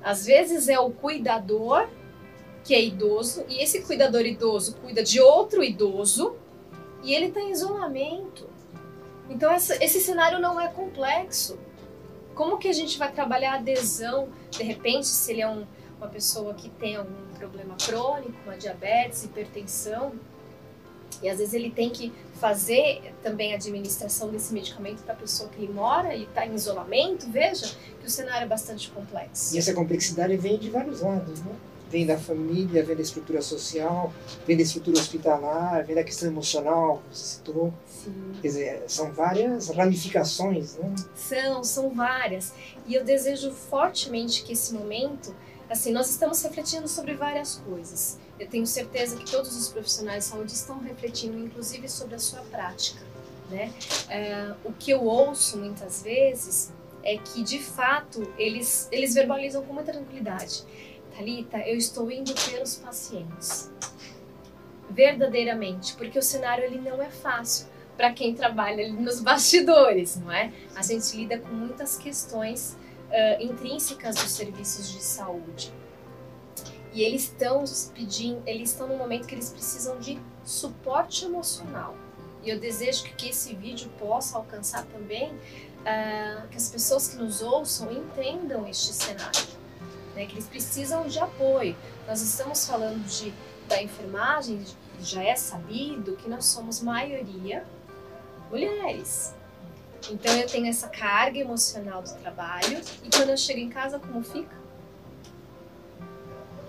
Às 0.00 0.24
vezes 0.24 0.68
é 0.68 0.78
o 0.78 0.92
cuidador 0.92 1.88
que 2.62 2.74
é 2.74 2.84
idoso, 2.84 3.44
e 3.48 3.60
esse 3.60 3.82
cuidador 3.82 4.22
idoso 4.22 4.76
cuida 4.76 5.02
de 5.02 5.20
outro 5.20 5.64
idoso, 5.64 6.36
e 7.02 7.12
ele 7.12 7.26
está 7.26 7.40
em 7.40 7.50
isolamento. 7.50 8.48
Então 9.28 9.50
essa, 9.50 9.82
esse 9.84 10.00
cenário 10.00 10.38
não 10.38 10.60
é 10.60 10.68
complexo. 10.68 11.58
Como 12.36 12.56
que 12.56 12.68
a 12.68 12.72
gente 12.72 12.98
vai 12.98 13.10
trabalhar 13.10 13.54
a 13.54 13.56
adesão, 13.56 14.28
de 14.50 14.62
repente, 14.62 15.08
se 15.08 15.32
ele 15.32 15.42
é 15.42 15.48
um, 15.48 15.66
uma 15.98 16.08
pessoa 16.08 16.54
que 16.54 16.68
tem 16.68 16.94
algum 16.94 17.34
problema 17.36 17.76
crônico, 17.76 18.36
uma 18.44 18.56
diabetes, 18.56 19.24
hipertensão, 19.24 20.12
e 21.22 21.28
às 21.28 21.38
vezes 21.38 21.54
ele 21.54 21.70
tem 21.70 21.90
que 21.90 22.12
fazer 22.34 23.14
também 23.22 23.52
a 23.52 23.56
administração 23.56 24.28
desse 24.28 24.52
medicamento 24.52 25.02
para 25.02 25.14
a 25.14 25.16
pessoa 25.16 25.48
que 25.48 25.62
ele 25.62 25.72
mora 25.72 26.14
e 26.14 26.24
está 26.24 26.46
em 26.46 26.54
isolamento, 26.54 27.30
veja 27.30 27.74
que 28.00 28.06
o 28.06 28.10
cenário 28.10 28.44
é 28.44 28.48
bastante 28.48 28.90
complexo. 28.90 29.54
E 29.54 29.58
essa 29.58 29.72
complexidade 29.72 30.36
vem 30.36 30.58
de 30.58 30.70
vários 30.70 31.00
lados, 31.00 31.40
né? 31.40 31.52
vem 31.90 32.04
da 32.04 32.18
família, 32.18 32.84
vem 32.84 32.96
da 32.96 33.02
estrutura 33.02 33.40
social, 33.40 34.12
vem 34.46 34.56
da 34.56 34.62
estrutura 34.62 34.98
hospitalar, 34.98 35.84
vem 35.84 35.94
da 35.94 36.04
questão 36.04 36.28
emocional, 36.28 37.02
que 37.08 37.16
você 37.16 37.36
citou. 37.36 37.72
Sim. 37.86 38.32
Quer 38.42 38.48
dizer, 38.48 38.82
são 38.88 39.12
várias 39.12 39.68
ramificações, 39.68 40.76
né? 40.76 40.94
São, 41.14 41.64
são 41.64 41.90
várias. 41.90 42.52
E 42.86 42.94
eu 42.94 43.04
desejo 43.04 43.50
fortemente 43.52 44.42
que 44.42 44.52
esse 44.52 44.74
momento, 44.74 45.34
assim, 45.68 45.92
nós 45.92 46.10
estamos 46.10 46.42
refletindo 46.42 46.88
sobre 46.88 47.14
várias 47.14 47.56
coisas. 47.56 48.18
Eu 48.38 48.46
tenho 48.48 48.66
certeza 48.66 49.16
que 49.16 49.30
todos 49.30 49.56
os 49.56 49.68
profissionais 49.68 50.24
de 50.24 50.30
saúde 50.30 50.52
estão 50.52 50.78
refletindo, 50.78 51.38
inclusive, 51.38 51.88
sobre 51.88 52.14
a 52.14 52.18
sua 52.18 52.40
prática. 52.42 53.00
Né? 53.50 53.72
É, 54.08 54.54
o 54.64 54.72
que 54.72 54.90
eu 54.90 55.04
ouço 55.04 55.58
muitas 55.58 56.02
vezes 56.02 56.72
é 57.02 57.16
que, 57.16 57.42
de 57.42 57.60
fato, 57.60 58.32
eles, 58.36 58.88
eles 58.90 59.14
verbalizam 59.14 59.64
com 59.64 59.72
muita 59.72 59.92
tranquilidade. 59.92 60.64
Talita, 61.16 61.58
eu 61.58 61.76
estou 61.76 62.10
indo 62.10 62.34
pelos 62.50 62.76
pacientes. 62.76 63.70
Verdadeiramente, 64.90 65.94
porque 65.94 66.18
o 66.18 66.22
cenário 66.22 66.64
ele 66.64 66.78
não 66.78 67.00
é 67.02 67.10
fácil 67.10 67.66
para 67.96 68.12
quem 68.12 68.34
trabalha 68.34 68.92
nos 68.92 69.20
bastidores, 69.20 70.16
não 70.16 70.30
é? 70.30 70.52
A 70.74 70.82
gente 70.82 71.16
lida 71.16 71.38
com 71.38 71.48
muitas 71.48 71.96
questões 71.96 72.76
uh, 73.10 73.42
intrínsecas 73.42 74.16
dos 74.16 74.30
serviços 74.30 74.88
de 74.88 75.00
saúde. 75.00 75.72
E 76.92 77.02
eles 77.02 77.24
estão 77.24 77.62
pedindo, 77.94 78.42
eles 78.46 78.70
estão 78.70 78.88
no 78.88 78.96
momento 78.96 79.26
que 79.26 79.34
eles 79.34 79.50
precisam 79.50 79.98
de 79.98 80.18
suporte 80.44 81.24
emocional. 81.24 81.94
E 82.42 82.50
eu 82.50 82.58
desejo 82.58 83.04
que 83.16 83.28
esse 83.28 83.54
vídeo 83.54 83.90
possa 83.98 84.38
alcançar 84.38 84.84
também 84.86 85.32
uh, 85.32 86.48
que 86.48 86.56
as 86.56 86.70
pessoas 86.70 87.08
que 87.08 87.16
nos 87.16 87.42
ouçam 87.42 87.92
entendam 87.92 88.66
este 88.66 88.92
cenário 88.92 89.56
né, 90.16 90.24
que 90.24 90.32
eles 90.32 90.48
precisam 90.48 91.06
de 91.06 91.18
apoio. 91.18 91.76
Nós 92.08 92.22
estamos 92.22 92.66
falando 92.66 93.06
de, 93.06 93.32
da 93.68 93.80
enfermagem, 93.80 94.64
já 95.00 95.22
é 95.22 95.36
sabido 95.36 96.16
que 96.16 96.28
nós 96.28 96.46
somos 96.46 96.80
maioria 96.80 97.64
mulheres. 98.50 99.34
Então 100.10 100.34
eu 100.36 100.46
tenho 100.46 100.66
essa 100.66 100.88
carga 100.88 101.38
emocional 101.38 102.02
do 102.02 102.12
trabalho 102.14 102.80
e 103.02 103.10
quando 103.10 103.30
eu 103.30 103.36
chego 103.36 103.60
em 103.60 103.68
casa, 103.68 103.98
como 103.98 104.22
fica? 104.22 104.54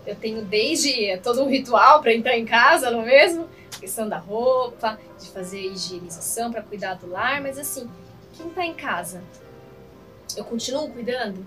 Eu 0.05 0.15
tenho 0.15 0.43
desde 0.45 1.17
todo 1.17 1.43
um 1.43 1.49
ritual 1.49 2.01
para 2.01 2.13
entrar 2.13 2.37
em 2.37 2.45
casa, 2.45 2.89
não 2.89 3.01
é 3.01 3.05
mesmo? 3.05 3.49
Questão 3.79 4.07
da 4.07 4.17
roupa, 4.17 4.97
de 5.19 5.29
fazer 5.29 5.59
higienização 5.59 6.51
para 6.51 6.61
cuidar 6.61 6.95
do 6.95 7.09
lar, 7.09 7.41
mas 7.41 7.59
assim, 7.59 7.89
quem 8.35 8.47
está 8.47 8.65
em 8.65 8.73
casa? 8.73 9.21
Eu 10.35 10.45
continuo 10.45 10.89
cuidando? 10.89 11.45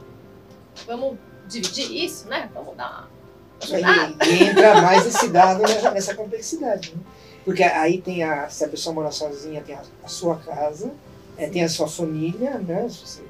Vamos 0.87 1.19
dividir 1.49 2.05
isso, 2.05 2.29
né? 2.29 2.51
Vamos 2.55 2.77
dar 2.77 2.91
uma. 2.91 3.21
E, 3.69 4.31
e 4.31 4.45
entra 4.45 4.81
mais 4.81 5.07
esse 5.07 5.29
dado 5.29 5.61
nessa, 5.61 5.91
nessa 5.91 6.15
complexidade. 6.15 6.95
Né? 6.95 7.03
Porque 7.45 7.63
aí 7.63 8.01
tem 8.01 8.23
a. 8.23 8.49
Se 8.49 8.65
a 8.65 8.69
pessoa 8.69 8.95
mora 8.95 9.11
sozinha, 9.11 9.63
tem 9.63 9.75
a, 9.75 9.83
a 10.05 10.09
sua 10.09 10.37
casa, 10.37 10.93
é, 11.41 11.49
tem 11.49 11.65
a 11.65 11.69
sua 11.69 11.89
família, 11.89 12.59
né? 12.59 12.89
Se 12.89 13.07
você 13.07 13.23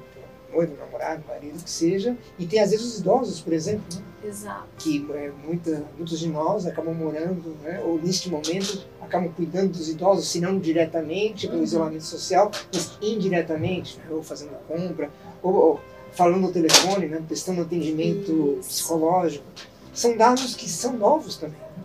noivo, 0.53 0.75
namorado, 0.77 1.23
marido, 1.27 1.63
que 1.63 1.69
seja. 1.69 2.17
E 2.37 2.45
tem 2.45 2.59
às 2.59 2.71
vezes 2.71 2.85
os 2.85 2.99
idosos, 2.99 3.39
por 3.39 3.53
exemplo, 3.53 3.83
né? 3.95 4.01
Exato. 4.23 4.67
Que 4.77 5.03
é, 5.13 5.31
muita, 5.43 5.83
muitos 5.97 6.19
de 6.19 6.27
nós 6.27 6.67
acabam 6.67 6.93
morando, 6.93 7.55
né? 7.63 7.81
ou 7.83 7.99
neste 7.99 8.29
momento, 8.29 8.85
acabam 9.01 9.31
cuidando 9.31 9.71
dos 9.71 9.89
idosos, 9.89 10.29
se 10.29 10.39
não 10.39 10.59
diretamente 10.59 11.47
pelo 11.47 11.59
uhum. 11.59 11.63
isolamento 11.63 12.03
social, 12.03 12.51
mas 12.71 12.97
indiretamente, 13.01 13.97
né? 13.97 14.05
ou 14.11 14.21
fazendo 14.21 14.51
compra, 14.67 15.09
ou, 15.41 15.53
ou 15.53 15.79
falando 16.11 16.41
no 16.41 16.51
telefone, 16.51 17.07
né, 17.07 17.23
prestando 17.25 17.61
atendimento 17.61 18.57
Isso. 18.59 18.69
psicológico. 18.69 19.45
São 19.93 20.15
dados 20.15 20.55
que 20.55 20.69
são 20.69 20.93
novos 20.93 21.37
também. 21.37 21.59
Né? 21.59 21.83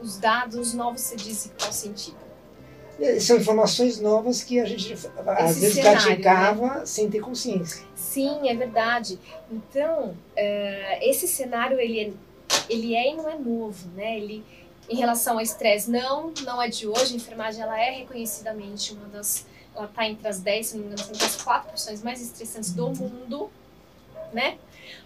Os 0.00 0.18
dados 0.18 0.74
novos 0.74 1.02
se 1.02 1.14
diz 1.14 1.46
em 1.46 1.50
qual 1.50 1.72
sentido? 1.72 2.27
São 3.20 3.36
informações 3.36 4.00
novas 4.00 4.42
que 4.42 4.58
a 4.58 4.64
gente 4.64 4.92
às 4.92 5.50
Esse 5.52 5.60
vezes 5.60 5.80
praticava 5.80 6.80
né? 6.80 6.86
sem 6.86 7.08
ter 7.08 7.20
consciência. 7.20 7.84
Sim, 7.94 8.48
é 8.48 8.54
verdade. 8.54 9.18
Então, 9.50 10.10
uh, 10.10 10.98
esse 11.00 11.28
cenário 11.28 11.78
ele 11.78 12.00
é, 12.00 12.12
ele 12.68 12.94
é 12.96 13.12
e 13.12 13.16
não 13.16 13.28
é 13.28 13.38
novo, 13.38 13.88
né? 13.94 14.16
Ele, 14.16 14.44
em 14.88 14.96
relação 14.96 15.34
ao 15.34 15.40
estresse, 15.40 15.88
não, 15.88 16.32
não 16.42 16.60
é 16.60 16.68
de 16.68 16.88
hoje. 16.88 17.12
A 17.12 17.16
enfermagem 17.16 17.62
ela 17.62 17.80
é 17.80 17.90
reconhecidamente 17.90 18.92
uma 18.92 19.06
das 19.06 19.46
ela 19.78 19.86
está 19.86 20.06
entre 20.08 20.26
as 20.26 20.40
10, 20.40 20.66
se 20.66 20.76
não 20.76 20.86
me 20.86 20.92
engano, 20.92 21.08
entre 21.08 21.24
as 21.24 21.36
quatro 21.40 21.68
profissões 21.68 22.02
mais 22.02 22.20
estressantes 22.20 22.72
do 22.72 22.90
mundo, 22.90 23.48
né? 24.32 24.58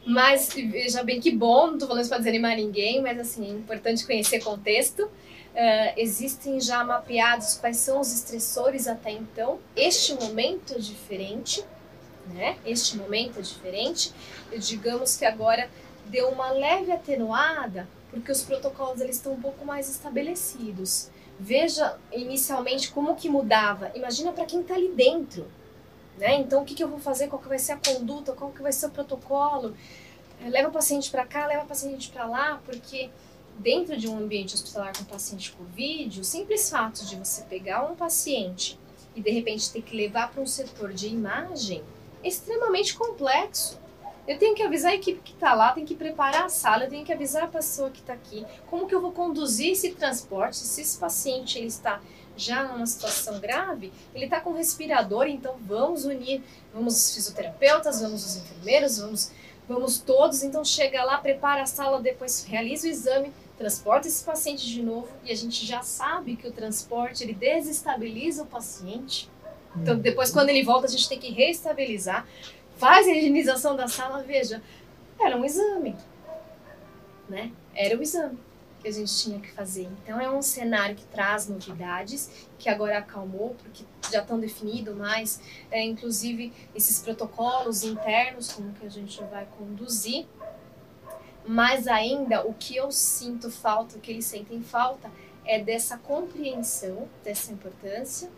Mas 0.07 0.49
veja 0.55 1.03
bem 1.03 1.21
que 1.21 1.31
bom, 1.31 1.67
não 1.67 1.75
estou 1.75 1.89
falando 1.89 2.03
isso 2.03 2.09
para 2.09 2.19
desanimar 2.19 2.57
ninguém, 2.57 3.03
mas 3.03 3.19
assim, 3.19 3.51
é 3.51 3.55
importante 3.55 4.07
conhecer 4.07 4.43
contexto. 4.43 5.11
Uh, 5.53 5.93
existem 5.97 6.59
já 6.61 6.83
mapeados 6.83 7.59
quais 7.59 7.77
são 7.77 8.01
os 8.01 8.13
estressores 8.13 8.89
até 8.89 9.11
então. 9.11 9.59
Este 9.77 10.15
momento 10.15 10.75
é 10.75 10.79
diferente, 10.79 11.63
né? 12.33 12.57
Este 12.65 12.97
momento 12.97 13.39
é 13.39 13.43
diferente. 13.43 14.13
E 14.51 14.59
digamos 14.59 15.17
que 15.17 15.25
agora 15.25 15.69
deu 16.07 16.29
uma 16.31 16.51
leve 16.51 16.91
atenuada, 16.91 17.87
porque 18.11 18.33
os 18.33 18.43
protocolos 18.43 19.01
eles 19.01 19.17
estão 19.17 19.33
um 19.33 19.41
pouco 19.41 19.65
mais 19.65 19.91
estabelecidos. 19.91 21.11
Veja 21.39 21.99
inicialmente 22.13 22.91
como 22.91 23.15
que 23.15 23.29
mudava. 23.29 23.91
Imagina 23.95 24.33
para 24.33 24.47
quem 24.47 24.63
está 24.63 24.75
ali 24.75 24.89
dentro. 24.89 25.47
Né? 26.17 26.37
Então, 26.37 26.63
o 26.63 26.65
que, 26.65 26.75
que 26.75 26.85
eu 26.85 26.89
vou 26.89 26.99
fazer? 26.99 27.29
Qual 27.29 27.41
que 27.41 27.49
vai 27.49 27.59
ser 27.59 27.73
a 27.73 27.77
conduta? 27.77 28.33
Qual 28.33 28.51
que 28.51 28.63
vai 28.63 28.73
ser 28.73 28.87
o 28.87 28.91
protocolo? 28.91 29.75
leva 30.49 30.69
o 30.69 30.73
paciente 30.73 31.11
para 31.11 31.27
cá, 31.27 31.47
leva 31.47 31.65
o 31.65 31.67
paciente 31.67 32.11
para 32.11 32.27
lá, 32.27 32.61
porque 32.65 33.11
dentro 33.59 33.97
de 33.97 34.09
um 34.09 34.19
ambiente 34.19 34.55
hospitalar 34.55 34.97
com 34.97 35.05
paciente 35.05 35.53
Covid, 35.53 36.21
o 36.21 36.25
simples 36.25 36.69
fato 36.69 37.05
de 37.05 37.17
você 37.17 37.43
pegar 37.43 37.85
um 37.85 37.95
paciente 37.95 38.79
e 39.15 39.21
de 39.21 39.31
repente 39.31 39.71
ter 39.71 39.83
que 39.83 39.97
levar 39.97 40.31
para 40.31 40.43
um 40.43 40.47
setor 40.47 40.93
de 40.93 41.09
imagem 41.09 41.83
é 42.23 42.29
extremamente 42.29 42.95
complexo. 42.95 43.81
Eu 44.27 44.39
tenho 44.39 44.55
que 44.55 44.63
avisar 44.63 44.93
a 44.93 44.95
equipe 44.95 45.21
que 45.21 45.33
está 45.33 45.53
lá, 45.53 45.73
tenho 45.73 45.87
que 45.87 45.97
preparar 45.97 46.45
a 46.45 46.49
sala, 46.49 46.85
eu 46.85 46.91
tenho 46.91 47.05
que 47.05 47.13
avisar 47.13 47.43
a 47.43 47.49
pessoa 47.49 47.91
que 47.91 48.01
está 48.01 48.13
aqui, 48.13 48.47
como 48.71 48.87
que 48.87 48.95
eu 48.95 49.01
vou 49.01 49.11
conduzir 49.11 49.73
esse 49.73 49.91
transporte, 49.93 50.59
se 50.59 50.81
esse 50.81 50.97
paciente 50.97 51.59
ele 51.59 51.67
está 51.67 52.01
já 52.37 52.63
numa 52.65 52.87
situação 52.87 53.41
grave, 53.41 53.93
ele 54.15 54.25
está 54.25 54.41
com 54.41 54.53
respirador, 54.53 55.27
então 55.27 55.57
vamos 55.61 56.05
unir, 56.05 56.41
vamos 56.73 56.95
os 56.97 57.15
fisioterapeutas, 57.15 58.01
vamos 58.01 58.25
os 58.25 58.37
enfermeiros, 58.37 58.99
vamos, 58.99 59.33
vamos 59.69 59.99
todos, 59.99 60.45
então 60.45 60.65
chega 60.65 61.05
lá, 61.05 61.19
prepara 61.19 61.63
a 61.63 61.67
sala, 61.67 62.01
depois 62.01 62.45
realiza 62.45 62.87
o 62.87 62.91
exame, 62.91 63.33
transporta 63.57 64.09
esse 64.09 64.25
paciente 64.25 64.67
de 64.67 64.83
novo 64.83 65.09
e 65.25 65.31
a 65.31 65.35
gente 65.35 65.65
já 65.65 65.83
sabe 65.83 66.37
que 66.37 66.49
o 66.49 66.53
transporte 66.53 67.23
ele 67.23 67.35
desestabiliza 67.35 68.43
o 68.43 68.47
paciente. 68.47 69.31
Então 69.77 69.99
depois 69.99 70.31
quando 70.31 70.49
ele 70.49 70.63
volta 70.63 70.87
a 70.87 70.91
gente 70.91 71.09
tem 71.09 71.19
que 71.19 71.31
reestabilizar 71.31 72.27
faz 72.77 73.07
a 73.07 73.13
higienização 73.13 73.77
da 73.77 73.87
sala, 73.87 74.23
veja, 74.23 74.63
era 75.21 75.37
um 75.37 75.45
exame, 75.45 75.97
né? 77.29 77.53
Era 77.75 77.97
o 77.97 78.03
exame 78.03 78.39
que 78.83 78.89
a 78.89 78.93
gente 78.93 79.17
tinha 79.17 79.39
que 79.39 79.51
fazer. 79.53 79.89
Então 80.03 80.21
é 80.21 80.29
um 80.29 80.43
cenário 80.43 80.97
que 80.97 81.05
traz 81.05 81.49
novidades, 81.49 82.49
que 82.59 82.69
agora 82.69 82.99
acalmou, 82.99 83.55
porque 83.63 83.85
já 84.11 84.21
estão 84.21 84.41
definidos 84.41 84.95
mais, 84.97 85.41
é, 85.71 85.83
inclusive 85.85 86.53
esses 86.75 86.99
protocolos 86.99 87.85
internos, 87.85 88.53
como 88.53 88.73
que 88.73 88.85
a 88.85 88.91
gente 88.91 89.23
vai 89.25 89.47
conduzir. 89.57 90.27
Mas 91.45 91.89
ainda 91.89 92.47
o 92.47 92.55
que 92.55 92.77
eu 92.77 92.91
sinto 92.93 93.51
falta, 93.51 93.97
o 93.97 94.01
que 94.01 94.11
eles 94.11 94.27
sentem 94.27 94.63
falta, 94.63 95.11
é 95.45 95.59
dessa 95.59 95.99
compreensão, 95.99 97.09
dessa 97.25 97.53
importância, 97.53 98.31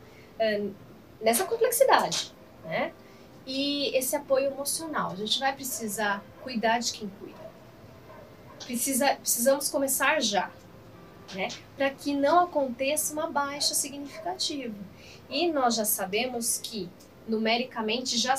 nessa 1.21 1.45
complexidade, 1.45 2.33
né? 2.65 2.93
e 3.47 3.97
esse 3.97 4.17
apoio 4.17 4.47
emocional. 4.47 5.13
A 5.13 5.17
gente 5.17 5.39
vai 5.39 5.55
precisar 5.55 6.25
cuidar 6.43 6.79
de 6.79 6.93
quem 6.93 7.09
cuida. 7.21 7.45
Precisa, 8.65 9.15
precisamos 9.17 9.69
começar 9.69 10.21
já, 10.21 10.51
né? 11.35 11.49
Para 11.77 11.91
que 11.91 12.15
não 12.15 12.41
aconteça 12.41 13.13
uma 13.13 13.31
baixa 13.31 13.75
significativa. 13.75 14.75
E 15.29 15.51
nós 15.51 15.75
já 15.75 15.85
sabemos 15.85 16.59
que, 16.63 16.89
numericamente, 17.29 18.17
já 18.17 18.35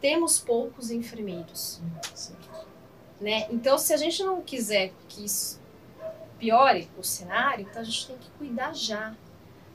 temos 0.00 0.38
poucos 0.38 0.90
enfermeiros. 0.90 1.80
Né? 3.20 3.46
Então, 3.50 3.76
se 3.76 3.92
a 3.92 3.96
gente 3.96 4.22
não 4.22 4.40
quiser 4.40 4.92
que 5.08 5.24
isso 5.24 5.60
piore 6.38 6.88
o 6.98 7.02
cenário, 7.02 7.66
então 7.68 7.82
a 7.82 7.84
gente 7.84 8.06
tem 8.06 8.16
que 8.16 8.30
cuidar 8.38 8.74
já. 8.74 9.14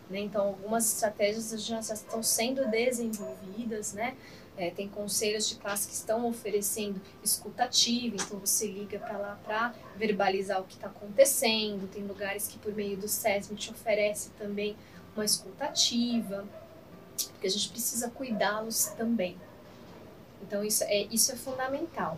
Né? 0.09 0.19
Então, 0.19 0.47
algumas 0.47 0.91
estratégias 0.91 1.51
já, 1.63 1.79
já 1.79 1.93
estão 1.93 2.23
sendo 2.23 2.67
desenvolvidas, 2.67 3.93
né? 3.93 4.15
É, 4.57 4.69
tem 4.69 4.87
conselhos 4.87 5.49
de 5.49 5.55
classe 5.55 5.85
que 5.85 5.93
estão 5.93 6.25
oferecendo 6.25 7.01
escutativa, 7.21 8.15
então 8.15 8.39
você 8.39 8.67
liga 8.67 8.97
para 8.97 9.17
lá 9.17 9.37
para 9.43 9.75
verbalizar 9.97 10.61
o 10.61 10.63
que 10.63 10.75
está 10.75 10.87
acontecendo. 10.87 11.91
Tem 11.91 12.03
lugares 12.03 12.47
que, 12.47 12.57
por 12.57 12.73
meio 12.73 12.95
do 12.95 13.07
SESM, 13.07 13.53
te 13.55 13.69
oferece 13.69 14.29
também 14.39 14.77
uma 15.13 15.25
escutativa, 15.25 16.45
porque 17.33 17.47
a 17.47 17.49
gente 17.49 17.67
precisa 17.69 18.09
cuidá-los 18.09 18.85
também. 18.97 19.35
Então, 20.41 20.63
isso 20.63 20.85
é, 20.85 21.03
isso 21.11 21.33
é 21.33 21.35
fundamental. 21.35 22.17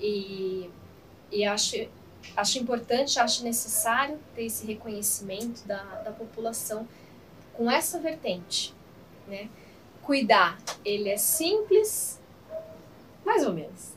E, 0.00 0.70
e 1.30 1.44
acho, 1.44 1.76
acho 2.36 2.58
importante, 2.58 3.18
acho 3.18 3.42
necessário 3.44 4.18
ter 4.34 4.44
esse 4.44 4.66
reconhecimento 4.66 5.66
da, 5.66 5.82
da 6.02 6.12
população 6.12 6.88
com 7.54 7.70
essa 7.70 7.98
vertente, 7.98 8.74
né? 9.26 9.48
cuidar, 10.08 10.58
ele 10.86 11.10
é 11.10 11.18
simples, 11.18 12.18
mais 13.26 13.44
ou 13.44 13.52
menos. 13.52 13.92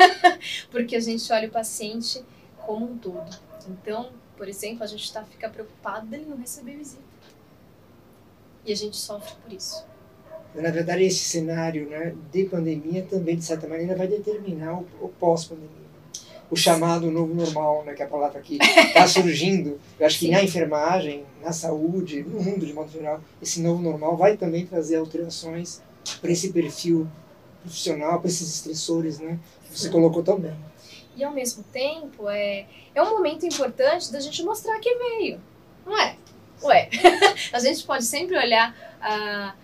Porque 0.72 0.96
a 0.96 1.00
gente 1.00 1.30
olha 1.30 1.46
o 1.46 1.50
paciente 1.50 2.24
como 2.56 2.86
um 2.90 2.96
todo. 2.96 3.38
Então, 3.68 4.10
por 4.34 4.48
exemplo, 4.48 4.82
a 4.82 4.86
gente 4.86 5.12
tá, 5.12 5.22
fica 5.24 5.50
preocupado 5.50 6.06
dele 6.06 6.24
não 6.24 6.38
receber 6.38 6.78
visita. 6.78 7.02
E 8.64 8.72
a 8.72 8.74
gente 8.74 8.96
sofre 8.96 9.34
por 9.42 9.52
isso. 9.52 9.84
Na 10.54 10.70
verdade, 10.70 11.04
esse 11.04 11.20
cenário 11.20 11.88
né, 11.88 12.14
de 12.30 12.44
pandemia 12.44 13.06
também, 13.08 13.36
de 13.36 13.44
certa 13.44 13.66
maneira, 13.66 13.96
vai 13.96 14.06
determinar 14.06 14.74
o, 14.74 14.86
o 15.00 15.08
pós-pandemia 15.08 15.82
o 16.52 16.56
chamado 16.56 17.10
novo 17.10 17.34
normal, 17.34 17.82
né, 17.82 17.94
que 17.94 18.02
é 18.02 18.04
a 18.04 18.08
palavra 18.08 18.38
que 18.42 18.58
está 18.62 19.08
surgindo. 19.08 19.80
Eu 19.98 20.06
acho 20.06 20.18
Sim. 20.18 20.26
que 20.26 20.32
na 20.32 20.44
enfermagem, 20.44 21.24
na 21.42 21.50
saúde, 21.50 22.22
no 22.22 22.42
mundo 22.42 22.66
de 22.66 22.74
modo 22.74 22.92
geral, 22.92 23.22
esse 23.40 23.58
novo 23.62 23.82
normal 23.82 24.18
vai 24.18 24.36
também 24.36 24.66
trazer 24.66 24.96
alterações 24.96 25.80
para 26.20 26.30
esse 26.30 26.52
perfil 26.52 27.08
profissional, 27.62 28.20
para 28.20 28.28
esses 28.28 28.54
estressores, 28.56 29.18
né, 29.18 29.38
que 29.64 29.78
você 29.78 29.86
Sim. 29.86 29.92
colocou 29.92 30.22
também. 30.22 30.54
E 31.16 31.24
ao 31.24 31.32
mesmo 31.32 31.64
tempo, 31.72 32.28
é, 32.28 32.66
é 32.94 33.02
um 33.02 33.08
momento 33.16 33.46
importante 33.46 34.12
da 34.12 34.20
gente 34.20 34.42
mostrar 34.42 34.78
que 34.78 34.94
veio, 34.94 35.40
não 35.86 35.98
é? 35.98 36.16
Ué, 36.62 36.90
a 37.50 37.58
gente 37.60 37.82
pode 37.84 38.04
sempre 38.04 38.36
olhar 38.36 38.76
a, 39.00 39.54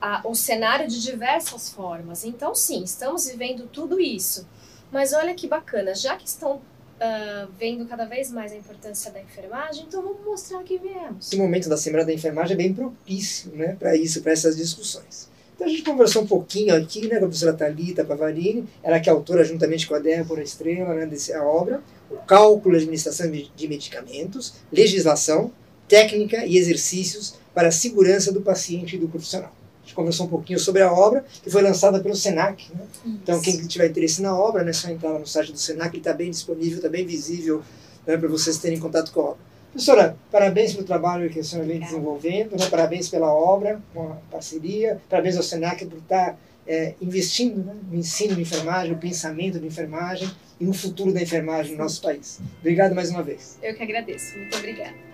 a, 0.00 0.20
o 0.26 0.34
cenário 0.34 0.86
de 0.88 1.00
diversas 1.02 1.68
formas. 1.70 2.24
Então, 2.24 2.54
sim, 2.54 2.82
estamos 2.82 3.26
vivendo 3.26 3.68
tudo 3.72 4.00
isso. 4.00 4.46
Mas 4.92 5.12
olha 5.12 5.34
que 5.34 5.48
bacana, 5.48 5.94
já 5.94 6.16
que 6.16 6.26
estão 6.26 6.56
uh, 6.56 7.50
vendo 7.58 7.86
cada 7.86 8.04
vez 8.04 8.30
mais 8.30 8.52
a 8.52 8.56
importância 8.56 9.10
da 9.10 9.20
enfermagem, 9.20 9.84
então 9.86 10.02
vamos 10.02 10.24
mostrar 10.24 10.62
que 10.62 10.78
viemos. 10.78 11.26
Esse 11.26 11.36
momento 11.36 11.68
da 11.68 11.76
Semana 11.76 12.04
da 12.04 12.12
Enfermagem 12.12 12.54
é 12.54 12.56
bem 12.56 12.72
propício 12.72 13.50
né, 13.54 13.76
para 13.78 13.96
isso, 13.96 14.22
para 14.22 14.32
essas 14.32 14.56
discussões. 14.56 15.28
Então 15.54 15.66
a 15.66 15.70
gente 15.70 15.82
conversou 15.82 16.22
um 16.22 16.26
pouquinho 16.26 16.74
aqui 16.74 17.02
né, 17.02 17.18
com 17.18 17.26
a 17.26 17.28
professora 17.28 17.52
Thalita 17.52 18.04
Pavarini, 18.04 18.68
ela 18.82 18.98
que 18.98 19.08
é 19.08 19.12
autora 19.12 19.44
juntamente 19.44 19.86
com 19.86 19.94
a 19.94 19.98
Débora 19.98 20.42
Estrela 20.42 20.94
né, 20.94 21.06
dessa 21.06 21.42
obra, 21.42 21.82
o 22.10 22.16
cálculo 22.16 22.74
e 22.74 22.78
administração 22.78 23.30
de 23.30 23.68
medicamentos, 23.68 24.54
legislação, 24.72 25.52
técnica 25.88 26.44
e 26.44 26.56
exercícios 26.56 27.34
para 27.54 27.68
a 27.68 27.72
segurança 27.72 28.32
do 28.32 28.42
paciente 28.42 28.96
e 28.96 28.98
do 28.98 29.08
profissional 29.08 29.52
gente 29.84 29.94
conversou 29.94 30.26
um 30.26 30.28
pouquinho 30.28 30.58
sobre 30.58 30.82
a 30.82 30.92
obra, 30.92 31.24
que 31.42 31.50
foi 31.50 31.62
lançada 31.62 32.00
pelo 32.00 32.16
SENAC. 32.16 32.70
Né? 32.74 32.80
Então, 33.06 33.40
quem 33.40 33.56
tiver 33.66 33.88
interesse 33.88 34.22
na 34.22 34.36
obra, 34.36 34.64
né, 34.64 34.70
é 34.70 34.72
só 34.72 34.88
entrar 34.88 35.10
lá 35.10 35.18
no 35.18 35.26
site 35.26 35.52
do 35.52 35.58
SENAC, 35.58 35.90
ele 35.90 35.98
está 35.98 36.12
bem 36.12 36.30
disponível, 36.30 36.78
está 36.78 36.88
bem 36.88 37.06
visível 37.06 37.62
né, 38.06 38.16
para 38.16 38.28
vocês 38.28 38.58
terem 38.58 38.80
contato 38.80 39.12
com 39.12 39.20
a 39.20 39.24
obra. 39.24 39.54
Professora, 39.70 40.16
parabéns 40.30 40.72
pelo 40.72 40.84
trabalho 40.84 41.28
que 41.28 41.40
a 41.40 41.44
senhora 41.44 41.66
vem 41.66 41.80
desenvolvendo, 41.80 42.56
né? 42.56 42.68
parabéns 42.70 43.08
pela 43.08 43.32
obra, 43.32 43.80
com 43.92 44.04
a 44.04 44.16
parceria, 44.30 45.00
parabéns 45.10 45.36
ao 45.36 45.42
SENAC 45.42 45.84
por 45.86 45.98
estar 45.98 46.38
é, 46.66 46.94
investindo 47.00 47.64
né, 47.64 47.74
no 47.90 47.98
ensino 47.98 48.36
de 48.36 48.42
enfermagem, 48.42 48.92
no 48.92 48.98
pensamento 48.98 49.58
de 49.58 49.66
enfermagem 49.66 50.30
e 50.60 50.64
no 50.64 50.72
futuro 50.72 51.12
da 51.12 51.20
enfermagem 51.20 51.72
no 51.72 51.78
nosso 51.78 52.00
país. 52.00 52.40
Obrigado 52.60 52.94
mais 52.94 53.10
uma 53.10 53.22
vez. 53.22 53.58
Eu 53.62 53.74
que 53.74 53.82
agradeço. 53.82 54.38
Muito 54.38 54.56
obrigada. 54.56 55.13